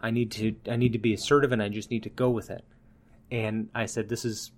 I 0.00 0.10
need 0.10 0.30
to 0.32 0.54
I 0.70 0.76
need 0.76 0.92
to 0.92 0.98
be 0.98 1.12
assertive 1.12 1.50
and 1.50 1.62
I 1.62 1.68
just 1.68 1.90
need 1.90 2.04
to 2.04 2.08
go 2.08 2.30
with 2.30 2.50
it. 2.50 2.64
And 3.30 3.68
I 3.74 3.86
said, 3.86 4.08
this 4.08 4.24
is 4.24 4.52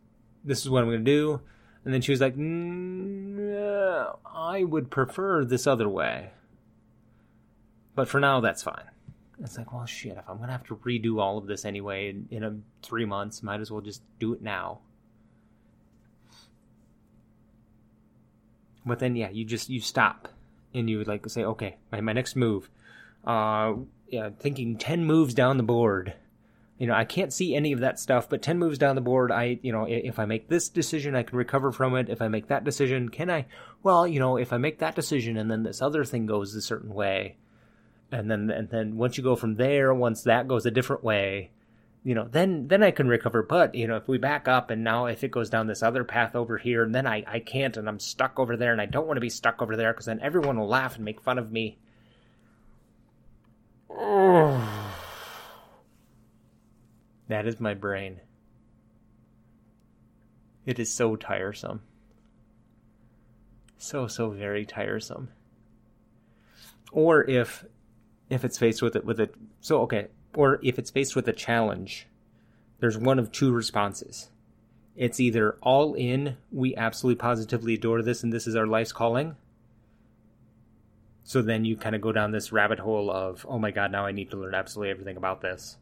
this 0.45 0.63
is 0.63 0.71
what 0.71 0.83
I'm 0.83 0.89
going 0.89 1.05
to 1.05 1.11
do. 1.11 1.41
And 1.85 1.93
then 1.93 2.01
she 2.01 2.13
was 2.13 2.21
like, 2.21 2.37
no, 2.37 4.19
I 4.25 4.65
would 4.65 4.91
prefer 4.91 5.45
this 5.45 5.67
other 5.67 5.89
way. 5.89 6.31
But 7.95 8.09
for 8.09 8.21
now, 8.21 8.41
that's 8.41 8.63
fine. 8.63 8.85
It's 9.43 9.59
like, 9.59 9.73
well, 9.73 9.87
shit, 9.87 10.17
if 10.17 10.29
I'm 10.29 10.37
going 10.37 10.49
to 10.49 10.53
have 10.53 10.67
to 10.67 10.77
redo 10.77 11.21
all 11.21 11.39
of 11.39 11.47
this 11.47 11.65
anyway 11.65 12.11
in, 12.11 12.29
in 12.31 12.45
a, 12.45 12.57
three 12.83 13.05
months, 13.05 13.43
might 13.43 13.61
as 13.61 13.71
well 13.71 13.81
just 13.81 14.03
do 14.21 14.33
it 14.33 14.43
now. 14.43 14.79
But 18.87 19.01
then, 19.01 19.17
yeah, 19.17 19.31
you 19.31 19.45
just, 19.45 19.69
you 19.69 19.81
stop 19.81 20.29
and 20.75 20.89
you 20.89 20.99
would 20.99 21.09
like 21.09 21.29
say, 21.29 21.45
okay, 21.45 21.77
my, 21.91 22.01
my 22.01 22.13
next 22.13 22.37
move, 22.37 22.71
uh, 23.25 23.75
yeah, 24.09 24.31
thinking 24.39 24.77
10 24.77 25.05
moves 25.05 25.35
down 25.35 25.57
the 25.57 25.63
board. 25.63 26.15
You 26.79 26.87
know, 26.89 26.95
I 26.95 27.05
can't 27.05 27.33
see 27.33 27.55
any 27.55 27.73
of 27.73 27.81
that 27.81 28.01
stuff, 28.01 28.29
but 28.29 28.43
10 28.43 28.59
moves 28.59 28.79
down 28.79 28.97
the 28.97 29.03
board, 29.03 29.31
I, 29.31 29.61
you 29.63 29.71
know, 29.71 29.85
if 29.89 30.19
I 30.19 30.25
make 30.25 30.49
this 30.49 30.69
decision, 30.69 31.15
I 31.15 31.23
can 31.23 31.39
recover 31.39 31.71
from 31.71 31.95
it. 31.95 32.09
If 32.09 32.21
I 32.21 32.29
make 32.29 32.49
that 32.49 32.65
decision, 32.65 33.09
can 33.09 33.31
I? 33.31 33.47
Well, 33.83 34.07
you 34.07 34.19
know, 34.19 34.37
if 34.37 34.53
I 34.53 34.57
make 34.57 34.79
that 34.81 34.97
decision 34.97 35.37
and 35.37 35.51
then 35.51 35.63
this 35.63 35.81
other 35.81 36.05
thing 36.05 36.27
goes 36.27 36.55
a 36.55 36.63
certain 36.63 36.93
way, 36.93 37.37
and 38.11 38.31
then 38.31 38.51
and 38.51 38.69
then 38.69 38.97
once 38.97 39.17
you 39.17 39.25
go 39.25 39.37
from 39.37 39.57
there, 39.57 39.95
once 39.95 40.23
that 40.23 40.49
goes 40.49 40.67
a 40.67 40.71
different 40.71 41.03
way, 41.03 41.51
you 42.05 42.15
know, 42.15 42.27
then 42.31 42.69
then 42.69 42.83
I 42.83 42.91
can 42.91 43.09
recover. 43.09 43.43
But 43.43 43.75
you 43.75 43.87
know, 43.87 43.97
if 43.97 44.09
we 44.09 44.19
back 44.19 44.49
up 44.49 44.71
and 44.71 44.85
now 44.85 45.07
if 45.07 45.25
it 45.25 45.31
goes 45.31 45.51
down 45.51 45.67
this 45.67 45.83
other 45.83 46.05
path 46.05 46.35
over 46.35 46.59
here, 46.59 46.83
and 46.83 46.95
then 46.95 47.07
I 47.07 47.25
I 47.27 47.39
can't, 47.41 47.77
and 47.77 47.89
I'm 47.89 48.01
stuck 48.01 48.39
over 48.39 48.57
there, 48.57 48.73
and 48.73 48.81
I 48.81 48.87
don't 48.87 49.07
want 49.07 49.17
to 49.17 49.23
be 49.23 49.31
stuck 49.31 49.63
over 49.63 49.77
there 49.77 49.93
because 49.93 50.07
then 50.07 50.21
everyone 50.21 50.59
will 50.59 50.69
laugh 50.69 50.97
and 50.97 51.05
make 51.05 51.21
fun 51.21 51.39
of 51.39 51.51
me. 51.51 51.79
Oh. 53.91 54.92
That 57.29 57.47
is 57.47 57.61
my 57.61 57.75
brain. 57.75 58.21
It 60.67 60.79
is 60.79 60.93
so 60.93 61.17
tiresome. 61.17 61.83
So, 63.79 64.07
so 64.07 64.31
very 64.31 64.65
tiresome. 64.65 65.29
Or 66.93 67.29
if 67.29 67.65
if 68.31 68.45
it's 68.45 68.59
faced 68.59 68.81
with 68.81 68.97
it 68.97 69.05
with 69.05 69.19
a 69.19 69.31
so 69.61 69.81
okay, 69.83 70.09
or 70.35 70.61
if 70.63 70.79
it's 70.79 70.91
faced 70.91 71.17
with 71.17 71.27
a 71.27 71.33
challenge, 71.33 72.07
there's 72.81 72.99
one 72.99 73.19
of 73.19 73.33
two 73.33 73.53
responses. 73.53 74.31
It's 74.95 75.21
either 75.21 75.57
all 75.63 75.95
in, 75.95 76.37
we 76.51 76.77
absolutely 76.77 77.19
positively 77.19 77.75
adore 77.75 78.03
this 78.03 78.23
and 78.23 78.33
this 78.33 78.47
is 78.47 78.57
our 78.57 78.67
life's 78.67 78.93
calling. 78.93 79.37
So 81.25 81.41
then 81.41 81.65
you 81.65 81.77
kind 81.77 81.95
of 81.95 82.01
go 82.03 82.13
down 82.13 82.33
this 82.33 82.53
rabbit 82.53 82.79
hole 82.79 83.11
of, 83.11 83.47
oh 83.49 83.59
my 83.59 83.71
god, 83.71 83.91
now 83.91 84.05
I 84.05 84.13
need 84.13 84.31
to 84.31 84.37
learn 84.37 84.55
absolutely 84.55 84.91
everything 84.91 85.17
about 85.17 85.41
this. 85.41 85.79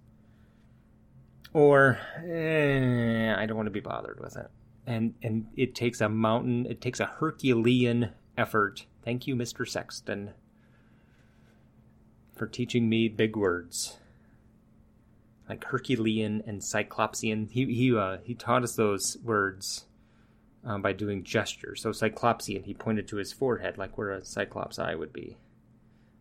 Or 1.53 1.99
eh, 2.25 3.35
I 3.37 3.47
don't 3.47 3.57
want 3.57 3.67
to 3.67 3.73
be 3.73 3.81
bothered 3.81 4.21
with 4.21 4.37
it. 4.37 4.49
And 4.87 5.15
and 5.23 5.47
it 5.57 5.75
takes 5.75 6.01
a 6.01 6.09
mountain, 6.09 6.67
it 6.67 6.81
takes 6.81 7.01
a 7.01 7.07
Herculean 7.07 8.11
effort. 8.37 8.87
Thank 9.05 9.27
you, 9.27 9.37
Mr. 9.37 9.69
Sexton 9.69 10.33
for 12.41 12.47
teaching 12.47 12.89
me 12.89 13.07
big 13.07 13.37
words 13.37 13.99
like 15.47 15.63
Herculean 15.63 16.43
and 16.47 16.63
Cyclopsian. 16.63 17.51
He 17.51 17.67
he 17.67 17.95
uh, 17.95 18.17
he 18.25 18.35
taught 18.35 18.63
us 18.63 18.77
those 18.77 19.19
words 19.23 19.85
um, 20.65 20.81
by 20.81 20.95
doing 20.95 21.23
gestures. 21.23 21.83
So 21.83 21.91
Cyclopsian, 21.91 22.65
he 22.65 22.73
pointed 22.73 23.07
to 23.09 23.17
his 23.17 23.31
forehead 23.31 23.77
like 23.77 23.99
where 23.99 24.13
a 24.13 24.25
Cyclops 24.25 24.79
eye 24.79 24.95
would 24.95 25.13
be, 25.13 25.37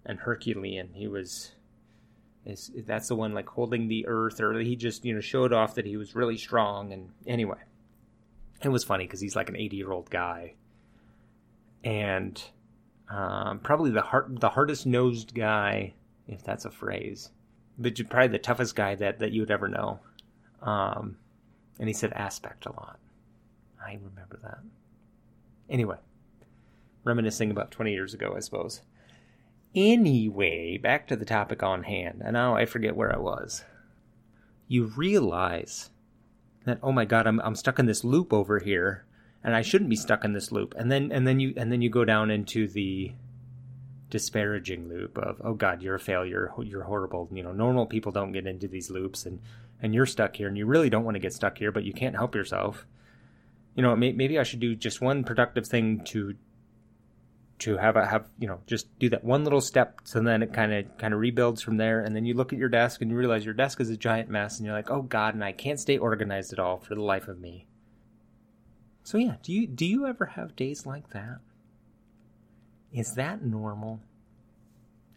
and 0.05 0.19
Herculean, 0.19 0.89
he 0.93 1.07
was. 1.07 1.51
Is, 2.49 2.71
that's 2.85 3.07
the 3.07 3.15
one 3.15 3.33
like 3.33 3.47
holding 3.47 3.87
the 3.87 4.05
earth, 4.07 4.41
or 4.41 4.59
he 4.59 4.75
just 4.75 5.05
you 5.05 5.13
know 5.13 5.21
showed 5.21 5.53
off 5.53 5.75
that 5.75 5.85
he 5.85 5.97
was 5.97 6.15
really 6.15 6.37
strong. 6.37 6.91
And 6.91 7.09
anyway, 7.25 7.59
it 8.63 8.69
was 8.69 8.83
funny 8.83 9.05
because 9.05 9.21
he's 9.21 9.35
like 9.35 9.49
an 9.49 9.55
eighty 9.55 9.77
year 9.77 9.91
old 9.91 10.09
guy, 10.09 10.55
and 11.83 12.41
um, 13.09 13.59
probably 13.59 13.91
the 13.91 14.01
hard, 14.01 14.39
the 14.39 14.49
hardest 14.49 14.85
nosed 14.85 15.33
guy 15.33 15.93
if 16.29 16.43
that's 16.43 16.65
a 16.65 16.71
phrase. 16.71 17.31
But 17.77 17.99
probably 18.09 18.27
the 18.29 18.39
toughest 18.39 18.75
guy 18.75 18.95
that, 18.95 19.19
that 19.19 19.31
you 19.31 19.41
would 19.41 19.51
ever 19.51 19.67
know. 19.67 19.99
Um, 20.61 21.17
and 21.79 21.87
he 21.87 21.93
said 21.93 22.13
aspect 22.13 22.65
a 22.65 22.71
lot. 22.71 22.99
I 23.83 23.93
remember 23.93 24.39
that. 24.43 24.59
Anyway, 25.69 25.97
reminiscing 27.03 27.51
about 27.51 27.71
20 27.71 27.91
years 27.91 28.13
ago, 28.13 28.33
I 28.35 28.41
suppose. 28.41 28.81
Anyway, 29.75 30.77
back 30.77 31.07
to 31.07 31.15
the 31.15 31.25
topic 31.25 31.61
on 31.61 31.83
hand. 31.83 32.21
And 32.23 32.33
now 32.33 32.55
I 32.55 32.65
forget 32.65 32.95
where 32.95 33.13
I 33.13 33.19
was. 33.19 33.63
You 34.67 34.85
realize 34.85 35.89
that, 36.65 36.79
oh 36.81 36.91
my 36.91 37.05
god, 37.05 37.27
I'm, 37.27 37.39
I'm 37.41 37.55
stuck 37.55 37.79
in 37.79 37.85
this 37.85 38.03
loop 38.03 38.33
over 38.33 38.59
here. 38.59 39.05
And 39.43 39.55
I 39.55 39.61
shouldn't 39.61 39.89
be 39.89 39.95
stuck 39.95 40.25
in 40.25 40.33
this 40.33 40.51
loop. 40.51 40.75
And 40.77 40.91
then 40.91 41.11
and 41.13 41.25
then 41.25 41.39
you 41.39 41.53
and 41.55 41.71
then 41.71 41.81
you 41.81 41.89
go 41.89 42.03
down 42.03 42.29
into 42.29 42.67
the 42.67 43.13
disparaging 44.09 44.89
loop 44.89 45.17
of 45.17 45.39
oh 45.43 45.53
god 45.53 45.81
you're 45.81 45.95
a 45.95 45.99
failure 45.99 46.51
you're 46.63 46.83
horrible 46.83 47.29
you 47.31 47.43
know 47.43 47.51
normal 47.51 47.85
people 47.85 48.11
don't 48.11 48.31
get 48.31 48.47
into 48.47 48.67
these 48.67 48.89
loops 48.89 49.25
and 49.25 49.39
and 49.81 49.93
you're 49.93 50.05
stuck 50.05 50.35
here 50.35 50.47
and 50.47 50.57
you 50.57 50.65
really 50.65 50.89
don't 50.89 51.03
want 51.03 51.15
to 51.15 51.19
get 51.19 51.33
stuck 51.33 51.57
here 51.57 51.71
but 51.71 51.83
you 51.83 51.93
can't 51.93 52.15
help 52.15 52.33
yourself 52.33 52.85
you 53.75 53.83
know 53.83 53.95
maybe 53.95 54.39
i 54.39 54.43
should 54.43 54.59
do 54.59 54.75
just 54.75 54.99
one 54.99 55.23
productive 55.23 55.67
thing 55.67 56.03
to 56.03 56.35
to 57.59 57.77
have 57.77 57.95
a 57.95 58.05
have 58.05 58.27
you 58.39 58.47
know 58.47 58.59
just 58.65 58.87
do 58.99 59.09
that 59.09 59.23
one 59.23 59.43
little 59.43 59.61
step 59.61 59.99
so 60.03 60.21
then 60.21 60.41
it 60.41 60.53
kind 60.53 60.73
of 60.73 60.97
kind 60.97 61.13
of 61.13 61.19
rebuilds 61.19 61.61
from 61.61 61.77
there 61.77 62.01
and 62.01 62.15
then 62.15 62.25
you 62.25 62.33
look 62.33 62.53
at 62.53 62.59
your 62.59 62.69
desk 62.69 63.01
and 63.01 63.11
you 63.11 63.17
realize 63.17 63.45
your 63.45 63.53
desk 63.53 63.81
is 63.81 63.89
a 63.89 63.97
giant 63.97 64.29
mess 64.29 64.57
and 64.57 64.65
you're 64.65 64.75
like 64.75 64.89
oh 64.89 65.01
god 65.01 65.33
and 65.33 65.43
i 65.43 65.51
can't 65.51 65.79
stay 65.79 65.97
organized 65.97 66.53
at 66.53 66.59
all 66.59 66.77
for 66.77 66.95
the 66.95 67.03
life 67.03 67.27
of 67.27 67.39
me 67.39 67.65
so 69.03 69.17
yeah 69.17 69.35
do 69.43 69.51
you 69.51 69.67
do 69.67 69.85
you 69.85 70.07
ever 70.07 70.25
have 70.25 70.55
days 70.55 70.85
like 70.85 71.09
that 71.09 71.39
is 72.91 73.13
that 73.15 73.43
normal? 73.43 73.99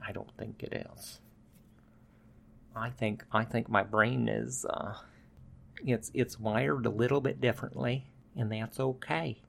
I 0.06 0.12
don't 0.12 0.30
think 0.36 0.62
it 0.62 0.86
is. 0.96 1.20
I 2.74 2.90
think 2.90 3.24
I 3.32 3.44
think 3.44 3.68
my 3.68 3.82
brain 3.82 4.28
is 4.28 4.66
uh, 4.68 4.94
it's 5.84 6.10
it's 6.14 6.40
wired 6.40 6.86
a 6.86 6.90
little 6.90 7.20
bit 7.20 7.40
differently, 7.40 8.06
and 8.36 8.50
that's 8.50 8.80
okay. 8.80 9.40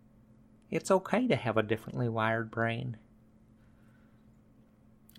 It's 0.74 0.90
okay 0.90 1.28
to 1.28 1.36
have 1.36 1.56
a 1.56 1.62
differently 1.62 2.10
wired 2.10 2.50
brain. 2.50 2.98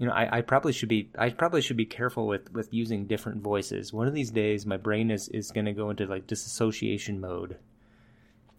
You 0.01 0.07
know, 0.07 0.13
I, 0.13 0.39
I 0.39 0.41
probably 0.41 0.73
should 0.73 0.89
be 0.89 1.11
I 1.17 1.31
probably 1.31 1.63
should 1.63 1.77
be 1.77 1.87
careful 1.87 2.27
with, 2.27 2.53
with 2.53 2.75
using 2.75 3.07
different 3.07 3.41
voices. 3.41 3.93
One 3.93 4.09
of 4.09 4.15
these 4.15 4.33
days, 4.33 4.67
my 4.67 4.77
brain 4.77 5.13
is, 5.13 5.29
is 5.29 5.53
going 5.53 5.67
to 5.67 5.73
go 5.73 5.91
into 5.91 6.07
like 6.07 6.27
disassociation 6.27 7.21
mode, 7.21 7.57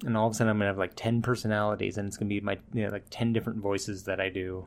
and 0.06 0.16
all 0.16 0.28
of 0.28 0.32
a 0.32 0.36
sudden 0.36 0.52
I'm 0.52 0.58
gonna 0.58 0.70
have 0.70 0.78
like 0.78 0.96
ten 0.96 1.22
personalities, 1.22 1.98
and 1.98 2.08
it's 2.08 2.16
gonna 2.16 2.30
be 2.30 2.40
my 2.40 2.58
you 2.72 2.86
know, 2.86 2.92
like 2.92 3.08
ten 3.10 3.34
different 3.34 3.60
voices 3.60 4.06
that 4.06 4.22
I 4.22 4.30
do, 4.30 4.66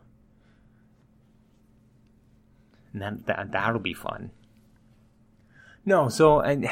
and 2.92 3.00
that, 3.00 3.24
that 3.24 3.52
that'll 3.52 3.80
be 3.80 3.94
fun. 3.94 4.32
No, 5.86 6.10
so 6.10 6.42
I, 6.42 6.50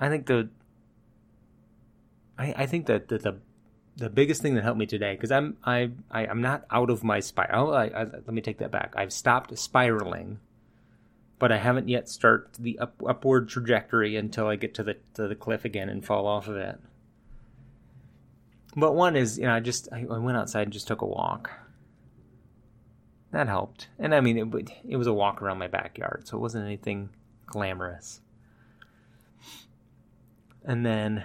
I 0.00 0.08
think 0.08 0.26
the, 0.26 0.48
I 2.40 2.54
I 2.56 2.66
think 2.66 2.86
that 2.86 3.08
the, 3.08 3.18
the 3.18 3.36
the 3.96 4.08
biggest 4.08 4.40
thing 4.40 4.54
that 4.54 4.64
helped 4.64 4.78
me 4.78 4.86
today 4.86 5.14
because 5.14 5.30
I'm 5.30 5.58
I, 5.62 5.90
I 6.10 6.26
I'm 6.26 6.40
not 6.40 6.64
out 6.70 6.90
of 6.90 7.04
my 7.04 7.20
spiral. 7.20 7.68
Oh, 7.68 7.72
I, 7.72 7.86
I, 7.86 8.04
let 8.04 8.32
me 8.32 8.40
take 8.40 8.58
that 8.58 8.70
back. 8.70 8.94
I've 8.96 9.12
stopped 9.12 9.56
spiraling, 9.58 10.40
but 11.38 11.52
I 11.52 11.58
haven't 11.58 11.88
yet 11.88 12.08
start 12.08 12.54
the 12.58 12.78
up, 12.78 12.94
upward 13.06 13.48
trajectory 13.48 14.16
until 14.16 14.46
I 14.46 14.56
get 14.56 14.74
to 14.74 14.82
the 14.82 14.96
to 15.14 15.28
the 15.28 15.34
cliff 15.34 15.64
again 15.64 15.90
and 15.90 16.04
fall 16.04 16.26
off 16.26 16.48
of 16.48 16.56
it. 16.56 16.80
But 18.74 18.94
one 18.94 19.16
is, 19.16 19.38
you 19.38 19.44
know, 19.44 19.54
I 19.54 19.60
just 19.60 19.88
I, 19.92 20.06
I 20.10 20.18
went 20.18 20.38
outside 20.38 20.62
and 20.62 20.72
just 20.72 20.88
took 20.88 21.02
a 21.02 21.06
walk. 21.06 21.50
That 23.32 23.46
helped, 23.46 23.88
and 23.98 24.14
I 24.14 24.20
mean, 24.20 24.38
it 24.38 24.70
it 24.88 24.96
was 24.96 25.06
a 25.06 25.12
walk 25.12 25.42
around 25.42 25.58
my 25.58 25.68
backyard, 25.68 26.26
so 26.26 26.36
it 26.36 26.40
wasn't 26.40 26.64
anything 26.64 27.10
glamorous. 27.46 28.20
And 30.64 30.84
then 30.84 31.24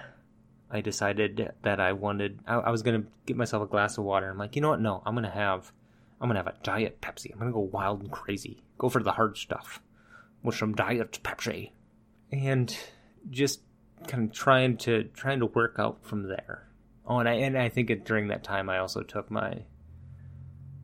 I 0.76 0.82
decided 0.82 1.54
that 1.62 1.80
I 1.80 1.94
wanted, 1.94 2.40
I, 2.46 2.56
I 2.56 2.70
was 2.70 2.84
to 2.84 3.08
get 3.26 3.38
myself 3.38 3.64
a 3.64 3.66
glass 3.66 3.98
of 3.98 4.04
water. 4.04 4.30
I'm 4.30 4.38
like, 4.38 4.58
you 4.58 4.62
know 4.62 4.72
what? 4.72 4.82
No, 4.82 5.02
I'm 5.06 5.16
to 5.16 5.30
have, 5.30 5.72
I'm 6.20 6.28
to 6.30 6.36
have 6.36 6.48
a 6.48 6.56
diet 6.64 7.00
Pepsi. 7.00 7.32
I'm 7.32 7.40
to 7.48 7.54
go 7.54 7.60
wild 7.60 8.02
and 8.02 8.12
crazy. 8.12 8.62
Go 8.78 8.90
for 8.90 9.02
the 9.02 9.14
hard 9.14 9.38
stuff 9.38 9.82
with 10.44 10.56
some 10.56 10.76
diet 10.76 11.18
Pepsi. 11.24 11.72
And 12.30 12.78
just 13.30 13.62
kind 14.08 14.28
of 14.28 14.34
trying 14.34 14.76
to, 14.80 15.06
trying 15.16 15.40
to 15.40 15.46
work 15.46 15.78
out 15.80 16.04
from 16.04 16.24
there. 16.28 16.68
Oh, 17.08 17.20
and 17.20 17.30
I, 17.30 17.36
and 17.36 17.58
I 17.58 17.70
think 17.70 17.90
it, 17.90 18.04
during 18.04 18.28
that 18.28 18.44
time 18.44 18.70
I 18.70 18.80
also 18.80 19.02
took 19.02 19.32
my, 19.32 19.64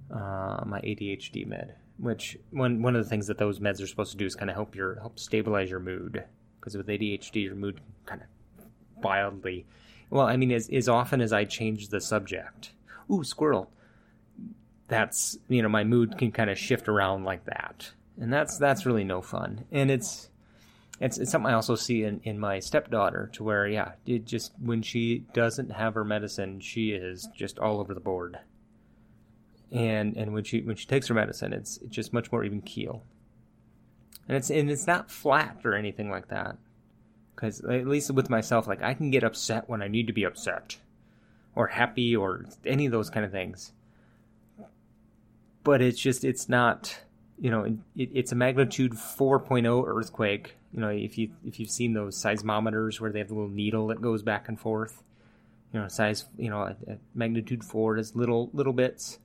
uh, 0.10 0.64
my 0.66 0.80
ADHD 0.80 1.46
med, 1.46 1.76
which 1.98 2.38
one, 2.52 2.82
one 2.82 2.96
of 2.96 3.04
the 3.04 3.10
things 3.10 3.28
that 3.28 3.38
those 3.38 3.60
meds 3.60 3.84
are 3.84 3.88
supposed 3.88 4.14
to 4.14 4.18
do 4.18 4.26
is 4.26 4.36
kind 4.36 4.50
of 4.50 4.56
help 4.56 4.74
your, 4.74 5.02
help 5.02 5.20
stabilize 5.20 5.70
your 5.70 5.82
mood. 5.82 6.24
Because 6.62 6.78
with 6.78 6.88
ADHD, 6.88 7.44
your 7.44 7.56
mood 7.56 7.82
kind 8.06 8.22
of 8.22 8.28
wildly. 9.04 9.66
Well, 10.10 10.28
I 10.28 10.36
mean, 10.36 10.52
as, 10.52 10.70
as 10.70 10.90
often 10.90 11.22
as 11.22 11.32
I 11.32 11.46
change 11.46 11.88
the 11.88 12.02
subject, 12.02 12.72
ooh, 13.10 13.24
squirrel. 13.24 13.72
That's 14.88 15.38
you 15.48 15.62
know, 15.62 15.70
my 15.70 15.86
mood 15.86 16.18
can 16.18 16.32
kind 16.32 16.50
of 16.50 16.58
shift 16.58 16.90
around 16.90 17.24
like 17.24 17.46
that, 17.46 17.92
and 18.20 18.32
that's 18.32 18.58
that's 18.58 18.86
really 18.86 19.06
no 19.06 19.22
fun. 19.22 19.64
And 19.72 19.90
it's 19.90 20.30
it's, 21.00 21.18
it's 21.18 21.32
something 21.32 21.50
I 21.50 21.56
also 21.56 21.76
see 21.76 22.04
in, 22.04 22.20
in 22.24 22.38
my 22.38 22.60
stepdaughter, 22.60 23.30
to 23.34 23.44
where 23.44 23.66
yeah, 23.68 23.94
it 24.06 24.26
just 24.26 24.52
when 24.60 24.82
she 24.82 25.26
doesn't 25.34 25.72
have 25.72 25.96
her 25.96 26.04
medicine, 26.04 26.60
she 26.60 26.92
is 26.92 27.30
just 27.34 27.58
all 27.58 27.80
over 27.80 27.94
the 27.94 28.02
board. 28.02 28.38
And 29.72 30.18
and 30.18 30.34
when 30.34 30.44
she 30.44 30.60
when 30.60 30.76
she 30.76 30.88
takes 30.88 31.08
her 31.08 31.14
medicine, 31.14 31.54
it's 31.54 31.78
it's 31.78 31.96
just 31.96 32.12
much 32.12 32.30
more 32.30 32.44
even 32.44 32.62
keel. 32.62 33.04
And 34.28 34.36
it's 34.36 34.50
and 34.50 34.70
it's 34.70 34.88
not 34.88 35.10
flat 35.10 35.62
or 35.64 35.74
anything 35.74 36.12
like 36.12 36.28
that 36.28 36.58
because 37.42 37.62
at 37.62 37.88
least 37.88 38.12
with 38.12 38.30
myself 38.30 38.68
like 38.68 38.84
i 38.84 38.94
can 38.94 39.10
get 39.10 39.24
upset 39.24 39.68
when 39.68 39.82
i 39.82 39.88
need 39.88 40.06
to 40.06 40.14
be 40.14 40.24
upset 40.24 40.78
or 41.56 41.68
happy 41.68 42.16
or 42.16 42.46
any 42.66 42.86
of 42.86 42.92
those 42.92 43.10
kind 43.10 43.26
of 43.26 43.32
things. 43.32 43.72
But 45.64 45.82
it's 45.82 46.00
just 46.00 46.24
it's 46.24 46.50
not 46.50 47.00
you 47.40 47.52
know 47.52 47.64
it, 47.64 48.10
it's 48.14 48.32
a 48.32 48.36
magnitude 48.36 48.94
4.0 48.94 49.84
earthquake. 49.86 50.56
You 50.74 50.80
know 50.80 50.90
if 50.90 51.18
you 51.18 51.32
if 51.46 51.60
you've 51.60 51.70
seen 51.70 51.94
those 51.94 52.16
seismometers 52.16 53.00
where 53.00 53.12
they 53.12 53.20
have 53.20 53.28
the 53.28 53.36
little 53.36 53.50
needle 53.50 53.88
that 53.88 54.02
goes 54.02 54.24
back 54.24 54.48
and 54.48 54.60
forth 54.60 55.04
you 55.74 55.80
know 55.80 55.88
size 55.88 56.26
you 56.38 56.50
know 56.50 56.62
a, 56.62 56.76
a 56.92 56.98
magnitude 57.14 57.64
4 57.64 57.98
is 57.98 58.16
little 58.16 58.50
little 58.54 58.74
bits. 58.74 59.20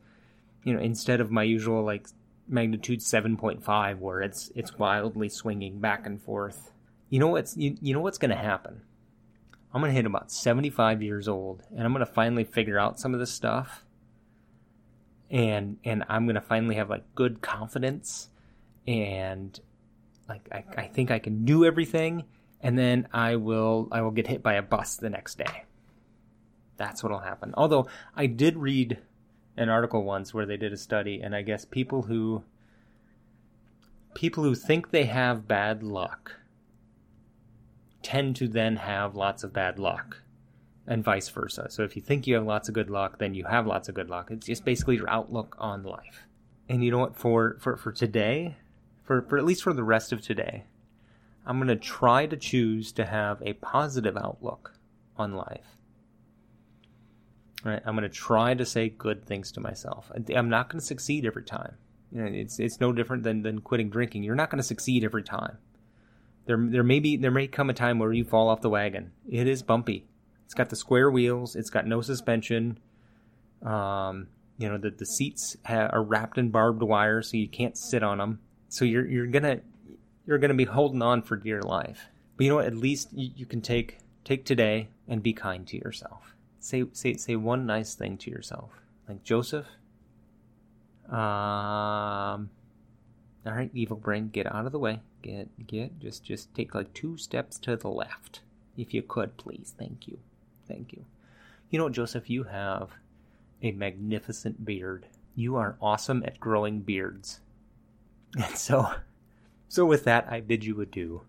You 0.65 0.75
know 0.75 0.81
instead 0.81 1.21
of 1.21 1.31
my 1.31 1.45
usual 1.45 1.85
like 1.85 2.09
magnitude 2.49 3.01
7.5 3.01 3.99
where 3.99 4.21
it's 4.21 4.53
it's 4.55 4.79
wildly 4.79 5.29
swinging 5.29 5.79
back 5.79 6.07
and 6.07 6.21
forth 6.21 6.73
you 7.09 7.19
know 7.19 7.29
what's 7.29 7.57
you, 7.57 7.77
you 7.81 7.95
know 7.95 8.01
what's 8.01 8.19
going 8.19 8.31
to 8.31 8.37
happen? 8.37 8.83
I'm 9.77 9.83
going 9.83 9.93
to 9.93 9.97
hit 9.97 10.07
about 10.07 10.33
75 10.33 11.03
years 11.03 11.29
old 11.29 11.63
and 11.71 11.83
i'm 11.83 11.93
going 11.93 12.05
to 12.05 12.11
finally 12.11 12.45
figure 12.45 12.79
out 12.79 12.99
some 12.99 13.13
of 13.13 13.21
this 13.21 13.31
stuff 13.31 13.85
and 15.31 15.77
and 15.85 16.03
i'm 16.09 16.25
going 16.25 16.37
to 16.37 16.41
finally 16.41 16.77
have 16.77 16.89
like 16.89 17.05
good 17.15 17.43
confidence 17.43 18.31
and 18.87 19.61
like 20.31 20.49
I, 20.51 20.65
I 20.79 20.87
think 20.87 21.11
i 21.11 21.19
can 21.19 21.45
do 21.45 21.67
everything 21.67 22.25
and 22.63 22.79
then 22.79 23.07
i 23.13 23.37
will 23.37 23.89
i 23.93 24.01
will 24.01 24.13
get 24.13 24.29
hit 24.29 24.43
by 24.43 24.55
a 24.55 24.63
bus 24.63 24.97
the 24.97 25.11
next 25.11 25.37
day. 25.37 25.65
That's 26.79 27.03
what'll 27.03 27.19
happen. 27.19 27.53
Although 27.55 27.87
i 28.17 28.25
did 28.25 28.57
read 28.57 28.97
an 29.59 29.69
article 29.69 30.05
once 30.05 30.33
where 30.33 30.47
they 30.47 30.57
did 30.57 30.73
a 30.73 30.79
study 30.79 31.21
and 31.23 31.37
i 31.37 31.43
guess 31.43 31.67
people 31.67 32.01
who 32.01 32.45
people 34.15 34.43
who 34.43 34.55
think 34.55 34.91
they 34.91 35.05
have 35.05 35.47
bad 35.47 35.83
luck 35.83 36.33
tend 38.07 38.37
to 38.37 38.47
then 38.47 38.77
have 38.77 39.17
lots 39.17 39.43
of 39.43 39.53
bad 39.53 39.81
luck 39.81 40.23
and 40.87 41.03
vice 41.03 41.29
versa. 41.29 41.67
So 41.71 41.83
if 41.83 41.97
you 41.97 42.03
think 42.03 42.25
you 42.25 42.37
have 42.37 42.47
lots 42.47 42.69
of 42.69 42.75
good 42.75 42.89
luck, 42.89 43.19
then 43.19 43.35
you 43.35 43.47
have 43.47 43.67
lots 43.67 43.89
of 43.89 43.97
good 43.97 44.09
luck. 44.09 44.31
It's 44.31 44.47
just 44.47 44.65
basically 44.65 44.95
your 44.95 45.11
outlook 45.11 45.57
on 45.59 45.83
life. 45.83 46.29
And 46.69 46.85
you 46.85 46.93
know 46.93 46.99
what? 46.99 47.17
For 47.17 47.57
for 47.59 47.77
for 47.77 47.91
today, 47.91 48.59
for 49.03 49.23
for 49.23 49.39
at 49.39 49.45
least 49.45 49.65
for 49.65 49.73
the 49.73 49.83
rest 49.83 50.13
of 50.13 50.23
today, 50.23 50.67
I'm 51.45 51.59
going 51.59 51.67
to 51.67 51.75
try 51.75 52.27
to 52.27 52.37
choose 52.37 52.93
to 52.93 53.07
have 53.07 53.43
a 53.43 53.55
positive 53.55 54.17
outlook 54.17 54.75
on 55.17 55.35
life. 55.35 55.77
Right? 57.65 57.83
I'm 57.85 57.97
going 57.97 58.09
to 58.09 58.17
try 58.17 58.55
to 58.55 58.65
say 58.65 58.89
good 58.89 59.27
things 59.27 59.51
to 59.53 59.61
myself. 59.61 60.13
I'm 60.33 60.49
not 60.49 60.69
going 60.69 60.79
to 60.79 60.87
succeed 60.87 61.27
every 61.27 61.43
time. 61.43 61.75
You 62.13 62.21
know, 62.21 62.31
it's 62.33 62.61
it's 62.61 62.81
no 62.81 62.93
different 62.93 63.25
than 63.25 63.43
than 63.43 63.63
quitting 63.63 63.91
drinking. 63.91 64.23
You're 64.23 64.37
not 64.37 64.51
going 64.51 64.63
to 64.63 64.71
succeed 64.75 65.03
every 65.03 65.25
time. 65.25 65.59
There, 66.47 66.57
there 66.59 66.83
may 66.83 67.01
be, 67.01 67.17
there 67.17 67.31
may 67.31 67.47
come 67.49 67.71
a 67.71 67.75
time 67.75 67.99
where 67.99 68.13
you 68.13 68.25
fall 68.25 68.49
off 68.49 68.61
the 68.61 68.71
wagon. 68.71 69.13
It 69.29 69.47
is 69.47 69.63
bumpy. 69.63 70.07
It's 70.45 70.55
got 70.55 70.71
the 70.71 70.77
square 70.77 71.11
wheels. 71.11 71.57
It's 71.57 71.71
got 71.71 71.87
no 71.87 72.01
suspension. 72.01 72.79
Um, 73.63 74.29
you 74.59 74.69
know, 74.69 74.79
the, 74.79 74.91
the 74.91 75.07
seats 75.07 75.57
ha- 75.67 75.91
are 75.93 76.03
wrapped 76.03 76.39
in 76.39 76.51
barbed 76.51 76.83
wire, 76.83 77.21
so 77.23 77.37
you 77.37 77.49
can't 77.49 77.77
sit 77.77 78.03
on 78.03 78.19
them. 78.19 78.41
So 78.69 78.85
you're, 78.85 79.07
you're 79.07 79.27
gonna, 79.27 79.61
you're 80.27 80.39
gonna 80.39 80.55
be 80.55 80.65
holding 80.65 81.03
on 81.03 81.23
for 81.23 81.37
dear 81.37 81.63
life. 81.63 82.07
But 82.37 82.45
you 82.45 82.51
know 82.51 82.57
what? 82.57 82.67
At 82.67 82.77
least 82.77 83.09
you, 83.13 83.31
you 83.35 83.47
can 83.47 83.61
take, 83.61 83.99
take 84.25 84.45
today 84.45 84.89
and 85.09 85.23
be 85.23 85.33
kind 85.33 85.67
to 85.67 85.77
yourself. 85.77 86.35
Say, 86.61 86.85
say, 86.93 87.15
say 87.15 87.37
one 87.37 87.67
nice 87.67 87.95
thing 87.95 88.19
to 88.19 88.31
yourself. 88.31 88.71
Like 89.09 89.25
Joseph. 89.25 89.67
All 91.11 91.19
right, 93.57 93.71
evil 93.75 93.97
brain, 93.97 94.29
get 94.29 94.53
out 94.53 94.67
of 94.67 94.73
the 94.73 94.79
way. 94.79 95.01
Get, 95.23 95.67
get, 95.67 95.99
just, 95.99 96.25
just 96.25 96.55
take 96.55 96.75
like 96.75 96.93
two 96.95 97.17
steps 97.17 97.59
to 97.61 97.77
the 97.77 97.89
left. 97.89 98.41
If 98.77 98.93
you 98.93 99.03
could, 99.03 99.37
please. 99.37 99.75
Thank 99.79 100.07
you. 100.07 100.19
Thank 100.69 100.93
you. 100.93 101.05
You 101.71 101.79
know, 101.79 101.89
Joseph, 101.89 102.31
you 102.31 102.45
have 102.45 102.91
a 103.63 103.73
magnificent 103.73 104.65
beard. 104.65 105.07
You 105.35 105.57
are 105.57 105.77
awesome 105.81 106.23
at 106.25 106.41
growing 106.41 106.81
beards. 106.81 107.41
And 108.37 108.59
so, 108.59 108.91
so 109.69 109.87
with 109.87 110.05
that, 110.05 110.27
I 110.31 110.41
bid 110.41 110.63
you 110.63 110.79
adieu. 110.83 111.23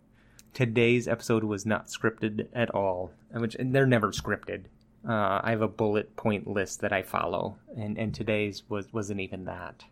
Today's 0.53 1.07
episode 1.07 1.43
was 1.45 1.65
not 1.65 1.87
scripted 1.87 2.47
at 2.51 2.69
all, 2.71 3.11
which 3.31 3.55
and 3.55 3.73
they're 3.73 3.85
never 3.85 4.11
scripted. 4.11 4.63
Uh, 5.07 5.39
I 5.41 5.51
have 5.51 5.61
a 5.61 5.69
bullet 5.69 6.17
point 6.17 6.47
list 6.47 6.81
that 6.81 6.91
I 6.91 7.03
follow, 7.03 7.57
and, 7.77 7.97
and 7.97 8.13
today's 8.13 8.63
was 8.67 8.91
wasn't 8.91 9.21
even 9.21 9.45
that. 9.45 9.85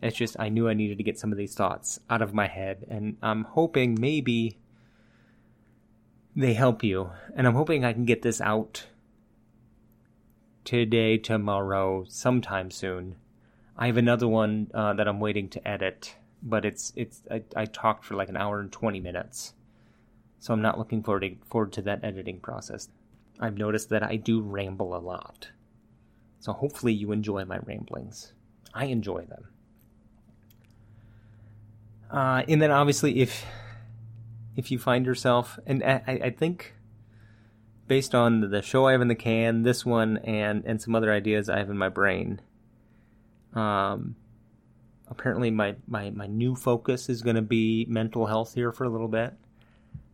It's 0.00 0.16
just 0.16 0.36
I 0.38 0.48
knew 0.48 0.68
I 0.68 0.74
needed 0.74 0.98
to 0.98 1.04
get 1.04 1.18
some 1.18 1.32
of 1.32 1.38
these 1.38 1.54
thoughts 1.54 1.98
out 2.08 2.22
of 2.22 2.32
my 2.32 2.46
head, 2.46 2.86
and 2.88 3.16
I'm 3.22 3.44
hoping 3.44 3.96
maybe 4.00 4.58
they 6.36 6.54
help 6.54 6.84
you. 6.84 7.10
And 7.34 7.46
I'm 7.46 7.54
hoping 7.54 7.84
I 7.84 7.92
can 7.92 8.04
get 8.04 8.22
this 8.22 8.40
out 8.40 8.86
today, 10.64 11.18
tomorrow, 11.18 12.04
sometime 12.08 12.70
soon. 12.70 13.16
I 13.76 13.86
have 13.86 13.96
another 13.96 14.28
one 14.28 14.70
uh, 14.72 14.92
that 14.94 15.08
I'm 15.08 15.18
waiting 15.18 15.48
to 15.50 15.68
edit, 15.68 16.14
but 16.42 16.64
it's 16.64 16.92
it's 16.94 17.22
I, 17.30 17.42
I, 17.56 17.64
talked 17.64 18.04
for 18.04 18.14
like 18.14 18.28
an 18.28 18.36
hour 18.36 18.60
and 18.60 18.70
twenty 18.70 19.00
minutes, 19.00 19.54
so 20.38 20.52
I'm 20.52 20.62
not 20.62 20.78
looking 20.78 21.02
forward 21.02 21.20
to, 21.20 21.36
forward 21.48 21.72
to 21.74 21.82
that 21.82 22.04
editing 22.04 22.38
process. 22.38 22.88
I've 23.40 23.56
noticed 23.56 23.88
that 23.90 24.02
I 24.02 24.16
do 24.16 24.40
ramble 24.40 24.96
a 24.96 24.98
lot, 24.98 25.48
so 26.38 26.52
hopefully 26.52 26.92
you 26.92 27.12
enjoy 27.12 27.44
my 27.44 27.58
ramblings. 27.58 28.32
I 28.74 28.86
enjoy 28.86 29.22
them. 29.24 29.48
Uh, 32.10 32.42
and 32.48 32.60
then 32.60 32.70
obviously, 32.70 33.20
if 33.20 33.44
if 34.56 34.70
you 34.70 34.78
find 34.78 35.06
yourself, 35.06 35.58
and 35.66 35.84
I, 35.84 36.20
I 36.24 36.30
think 36.30 36.74
based 37.86 38.14
on 38.14 38.50
the 38.50 38.62
show 38.62 38.86
I 38.86 38.92
have 38.92 39.00
in 39.00 39.08
the 39.08 39.14
can, 39.14 39.62
this 39.62 39.84
one, 39.84 40.18
and 40.18 40.64
and 40.64 40.80
some 40.80 40.94
other 40.94 41.12
ideas 41.12 41.48
I 41.48 41.58
have 41.58 41.70
in 41.70 41.76
my 41.76 41.90
brain, 41.90 42.40
um, 43.54 44.16
apparently 45.08 45.50
my 45.50 45.76
my 45.86 46.10
my 46.10 46.26
new 46.26 46.56
focus 46.56 47.08
is 47.08 47.22
going 47.22 47.36
to 47.36 47.42
be 47.42 47.84
mental 47.88 48.26
health 48.26 48.54
here 48.54 48.72
for 48.72 48.84
a 48.84 48.88
little 48.88 49.08
bit. 49.08 49.34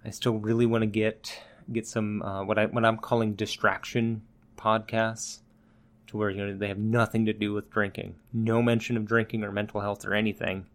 I 0.04 0.10
still 0.10 0.34
really 0.34 0.66
want 0.66 0.82
to 0.82 0.86
get 0.86 1.42
get 1.72 1.86
some 1.86 2.22
uh, 2.22 2.44
what 2.44 2.58
I 2.58 2.66
what 2.66 2.84
I'm 2.84 2.98
calling 2.98 3.34
distraction 3.34 4.22
podcasts 4.56 5.38
to 6.08 6.16
where 6.16 6.30
you 6.30 6.44
know 6.44 6.58
they 6.58 6.68
have 6.68 6.78
nothing 6.78 7.24
to 7.26 7.32
do 7.32 7.52
with 7.52 7.70
drinking, 7.70 8.16
no 8.32 8.62
mention 8.62 8.96
of 8.96 9.06
drinking 9.06 9.44
or 9.44 9.52
mental 9.52 9.80
health 9.80 10.04
or 10.04 10.12
anything 10.12 10.66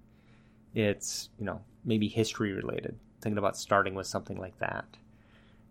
it's 0.73 1.29
you 1.39 1.45
know 1.45 1.61
maybe 1.83 2.07
history 2.07 2.53
related 2.53 2.97
thinking 3.21 3.37
about 3.37 3.57
starting 3.57 3.95
with 3.95 4.07
something 4.07 4.37
like 4.37 4.57
that 4.59 4.85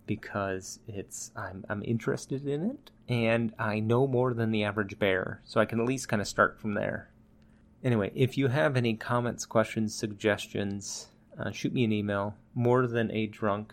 because 0.06 0.80
it's 0.88 1.30
I'm 1.36 1.64
I'm 1.68 1.82
interested 1.84 2.46
in 2.46 2.70
it 2.70 2.90
and 3.08 3.54
I 3.58 3.80
know 3.80 4.06
more 4.06 4.34
than 4.34 4.50
the 4.50 4.64
average 4.64 4.98
bear, 4.98 5.40
so 5.44 5.60
I 5.60 5.64
can 5.64 5.80
at 5.80 5.86
least 5.86 6.08
kind 6.08 6.20
of 6.20 6.28
start 6.28 6.60
from 6.60 6.74
there. 6.74 7.08
Anyway, 7.82 8.12
if 8.14 8.36
you 8.36 8.48
have 8.48 8.76
any 8.76 8.94
comments, 8.94 9.46
questions, 9.46 9.94
suggestions, 9.94 11.08
uh, 11.38 11.50
shoot 11.50 11.72
me 11.72 11.84
an 11.84 11.92
email. 11.92 12.34
More 12.54 12.86
than 12.86 13.10
a 13.12 13.26
drunk 13.26 13.72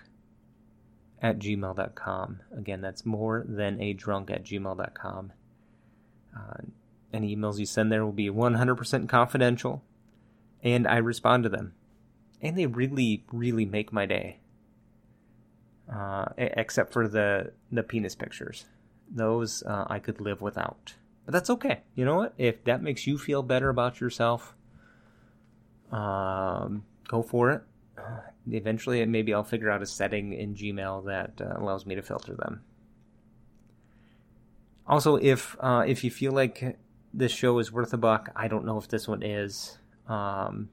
at 1.21 1.39
gmail.com. 1.39 2.39
Again, 2.55 2.81
that's 2.81 3.05
more 3.05 3.43
than 3.47 3.81
a 3.81 3.93
drunk 3.93 4.29
at 4.29 4.43
gmail.com. 4.43 5.33
Uh, 6.37 6.61
any 7.11 7.35
emails 7.35 7.57
you 7.57 7.65
send 7.65 7.91
there 7.91 8.05
will 8.05 8.11
be 8.11 8.29
100% 8.29 9.09
confidential, 9.09 9.83
and 10.65 10.87
I 10.87 10.97
respond 10.97 11.43
to 11.43 11.49
them. 11.49 11.73
And 12.41 12.57
they 12.57 12.65
really, 12.65 13.23
really 13.31 13.65
make 13.65 13.93
my 13.93 14.05
day. 14.05 14.39
Uh, 15.91 16.25
except 16.37 16.91
for 16.91 17.07
the 17.07 17.53
the 17.71 17.83
penis 17.83 18.15
pictures, 18.15 18.65
those 19.07 19.61
uh, 19.63 19.85
I 19.87 19.99
could 19.99 20.19
live 20.19 20.41
without. 20.41 20.95
But 21.25 21.33
that's 21.33 21.49
okay. 21.51 21.81
You 21.93 22.05
know 22.05 22.15
what? 22.15 22.33
If 22.39 22.63
that 22.63 22.81
makes 22.81 23.05
you 23.05 23.19
feel 23.19 23.43
better 23.43 23.69
about 23.69 24.01
yourself, 24.01 24.55
um, 25.91 26.85
go 27.07 27.21
for 27.21 27.51
it. 27.51 27.61
Uh, 27.95 28.21
eventually, 28.51 29.05
maybe 29.05 29.31
I'll 29.31 29.43
figure 29.43 29.69
out 29.69 29.83
a 29.83 29.85
setting 29.85 30.33
in 30.33 30.55
Gmail 30.55 31.05
that 31.05 31.39
uh, 31.39 31.53
allows 31.61 31.85
me 31.85 31.93
to 31.93 32.01
filter 32.01 32.33
them. 32.33 32.63
Also, 34.87 35.17
if 35.17 35.55
uh, 35.59 35.83
if 35.85 36.03
you 36.03 36.09
feel 36.09 36.31
like 36.31 36.79
this 37.13 37.31
show 37.31 37.59
is 37.59 37.71
worth 37.71 37.93
a 37.93 37.97
buck, 37.97 38.31
I 38.35 38.47
don't 38.47 38.65
know 38.65 38.79
if 38.79 38.87
this 38.87 39.07
one 39.07 39.21
is. 39.21 39.77
Um, 40.07 40.69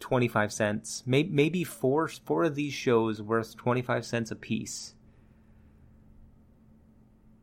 25 0.00 0.52
cents. 0.52 1.02
Maybe, 1.06 1.64
four, 1.64 2.08
four 2.08 2.44
of 2.44 2.54
these 2.54 2.72
shows 2.72 3.22
worth 3.22 3.56
25 3.56 4.04
cents 4.04 4.30
a 4.30 4.36
piece. 4.36 4.94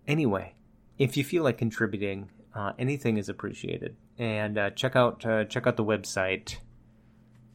Anyway, 0.07 0.55
if 0.97 1.15
you 1.17 1.23
feel 1.23 1.43
like 1.43 1.57
contributing, 1.57 2.29
uh, 2.55 2.73
anything 2.79 3.17
is 3.17 3.29
appreciated. 3.29 3.95
And 4.17 4.57
uh, 4.57 4.69
check 4.71 4.95
out 4.95 5.23
uh, 5.25 5.45
check 5.45 5.67
out 5.67 5.77
the 5.77 5.85
website, 5.85 6.57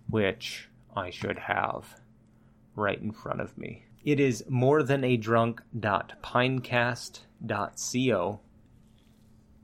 which 0.08 0.68
I 0.94 1.10
should 1.10 1.38
have 1.40 2.00
right 2.76 3.00
in 3.00 3.10
front 3.10 3.40
of 3.40 3.58
me. 3.58 3.84
It 4.04 4.20
is 4.20 4.44
more 4.48 4.82
than 4.82 5.02
a. 5.04 5.14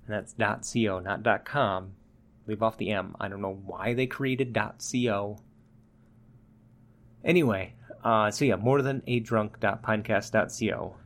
And 0.06 0.14
that's 0.36 0.72
.co, 0.72 0.98
not 0.98 1.44
.com. 1.44 1.92
Leave 2.48 2.62
off 2.62 2.78
the 2.78 2.90
M. 2.90 3.14
I 3.20 3.28
don't 3.28 3.42
know 3.42 3.60
why 3.66 3.92
they 3.92 4.06
created 4.06 4.56
.co. 4.56 5.38
Anyway, 7.22 7.74
uh, 8.02 8.30
so 8.30 8.46
yeah, 8.46 8.56
more 8.56 8.80
than 8.80 9.02
a 9.06 9.20
drunk.pinecast.co. 9.20 10.96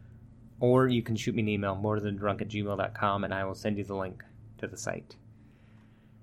Or 0.61 0.89
you 0.89 1.03
can 1.03 1.17
shoot 1.17 1.35
me 1.35 1.43
an 1.43 1.49
email, 1.49 1.75
more 1.75 1.99
than 1.99 2.17
drunk 2.17 2.41
at 2.41 2.49
gmail.com, 2.49 3.25
and 3.25 3.35
I 3.35 3.45
will 3.45 3.57
send 3.57 3.77
you 3.77 3.83
the 3.83 3.97
link 3.97 4.23
to 4.59 4.69
the 4.69 4.77
site. 4.77 5.17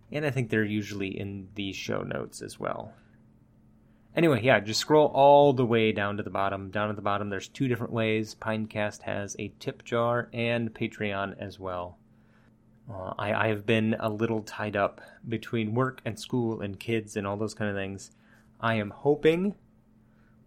And 0.10 0.26
I 0.26 0.32
think 0.32 0.50
they're 0.50 0.64
usually 0.64 1.20
in 1.20 1.50
the 1.56 1.74
show 1.74 2.02
notes 2.02 2.42
as 2.42 2.58
well. 2.58 2.94
Anyway, 4.16 4.42
yeah, 4.42 4.62
just 4.62 4.80
scroll 4.80 5.08
all 5.08 5.52
the 5.52 5.66
way 5.66 5.92
down 5.92 6.16
to 6.16 6.24
the 6.24 6.30
bottom. 6.30 6.72
Down 6.72 6.90
at 6.90 6.96
the 6.96 7.02
bottom, 7.02 7.30
there's 7.30 7.50
two 7.50 7.68
different 7.68 7.92
ways. 7.92 8.36
Pinecast 8.36 9.02
has 9.02 9.36
a 9.38 9.54
tip 9.60 9.84
jar 9.84 10.30
and 10.34 10.74
Patreon 10.74 11.38
as 11.40 11.60
well. 11.60 11.99
Uh, 12.92 13.14
I, 13.20 13.34
I 13.34 13.48
have 13.50 13.66
been 13.66 13.96
a 14.00 14.10
little 14.10 14.42
tied 14.42 14.76
up 14.76 15.02
between 15.28 15.76
work 15.76 16.02
and 16.06 16.20
school 16.20 16.62
and 16.62 16.80
kids 16.80 17.16
and 17.16 17.28
all 17.28 17.38
those 17.38 17.54
kind 17.54 17.70
of 17.70 17.76
things. 17.76 18.12
I 18.60 18.76
am 18.76 18.90
hoping, 18.90 19.56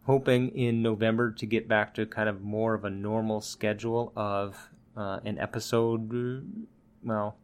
hoping 0.05 0.49
in 0.49 0.83
November 0.83 1.31
to 1.33 1.47
get 1.47 1.69
back 1.69 1.95
to 1.95 2.07
kind 2.07 2.29
of 2.29 2.43
more 2.43 2.75
of 2.75 2.85
a 2.85 2.91
normal 2.91 3.41
schedule 3.41 4.13
of 4.17 4.71
uh, 4.97 5.21
an 5.25 5.39
episode. 5.39 6.67
Well, 7.05 7.37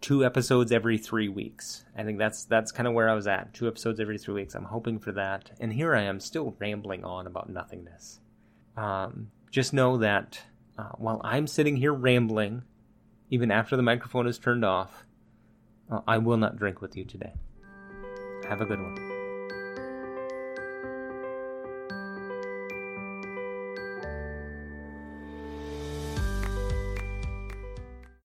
two 0.00 0.24
episodes 0.24 0.72
every 0.72 0.98
three 0.98 1.28
weeks. 1.28 1.84
I 1.96 2.02
think 2.04 2.18
that's 2.18 2.44
that's 2.44 2.72
kind 2.72 2.86
of 2.86 2.94
where 2.94 3.08
I 3.08 3.14
was 3.14 3.26
at. 3.26 3.54
Two 3.54 3.66
episodes 3.66 3.98
every 3.98 4.18
three 4.18 4.34
weeks. 4.34 4.54
I'm 4.54 4.64
hoping 4.64 4.98
for 4.98 5.12
that, 5.12 5.52
and 5.60 5.72
here 5.72 5.94
I 5.94 6.02
am 6.02 6.20
still 6.20 6.54
rambling 6.58 7.04
on 7.04 7.26
about 7.26 7.48
nothingness. 7.48 8.20
Um, 8.76 9.30
just 9.50 9.72
know 9.72 9.96
that 9.98 10.40
uh, 10.78 10.90
while 10.96 11.20
I'm 11.24 11.46
sitting 11.46 11.76
here 11.76 11.92
rambling 11.92 12.62
even 13.30 13.50
after 13.50 13.76
the 13.76 13.82
microphone 13.82 14.26
is 14.26 14.38
turned 14.38 14.64
off, 14.64 15.04
uh, 15.90 16.00
I 16.06 16.18
will 16.18 16.36
not 16.36 16.56
drink 16.56 16.80
with 16.80 16.96
you 16.96 17.04
today. 17.04 17.32
Have 18.48 18.60
a 18.60 18.66
good 18.66 18.80
one. 18.80 19.09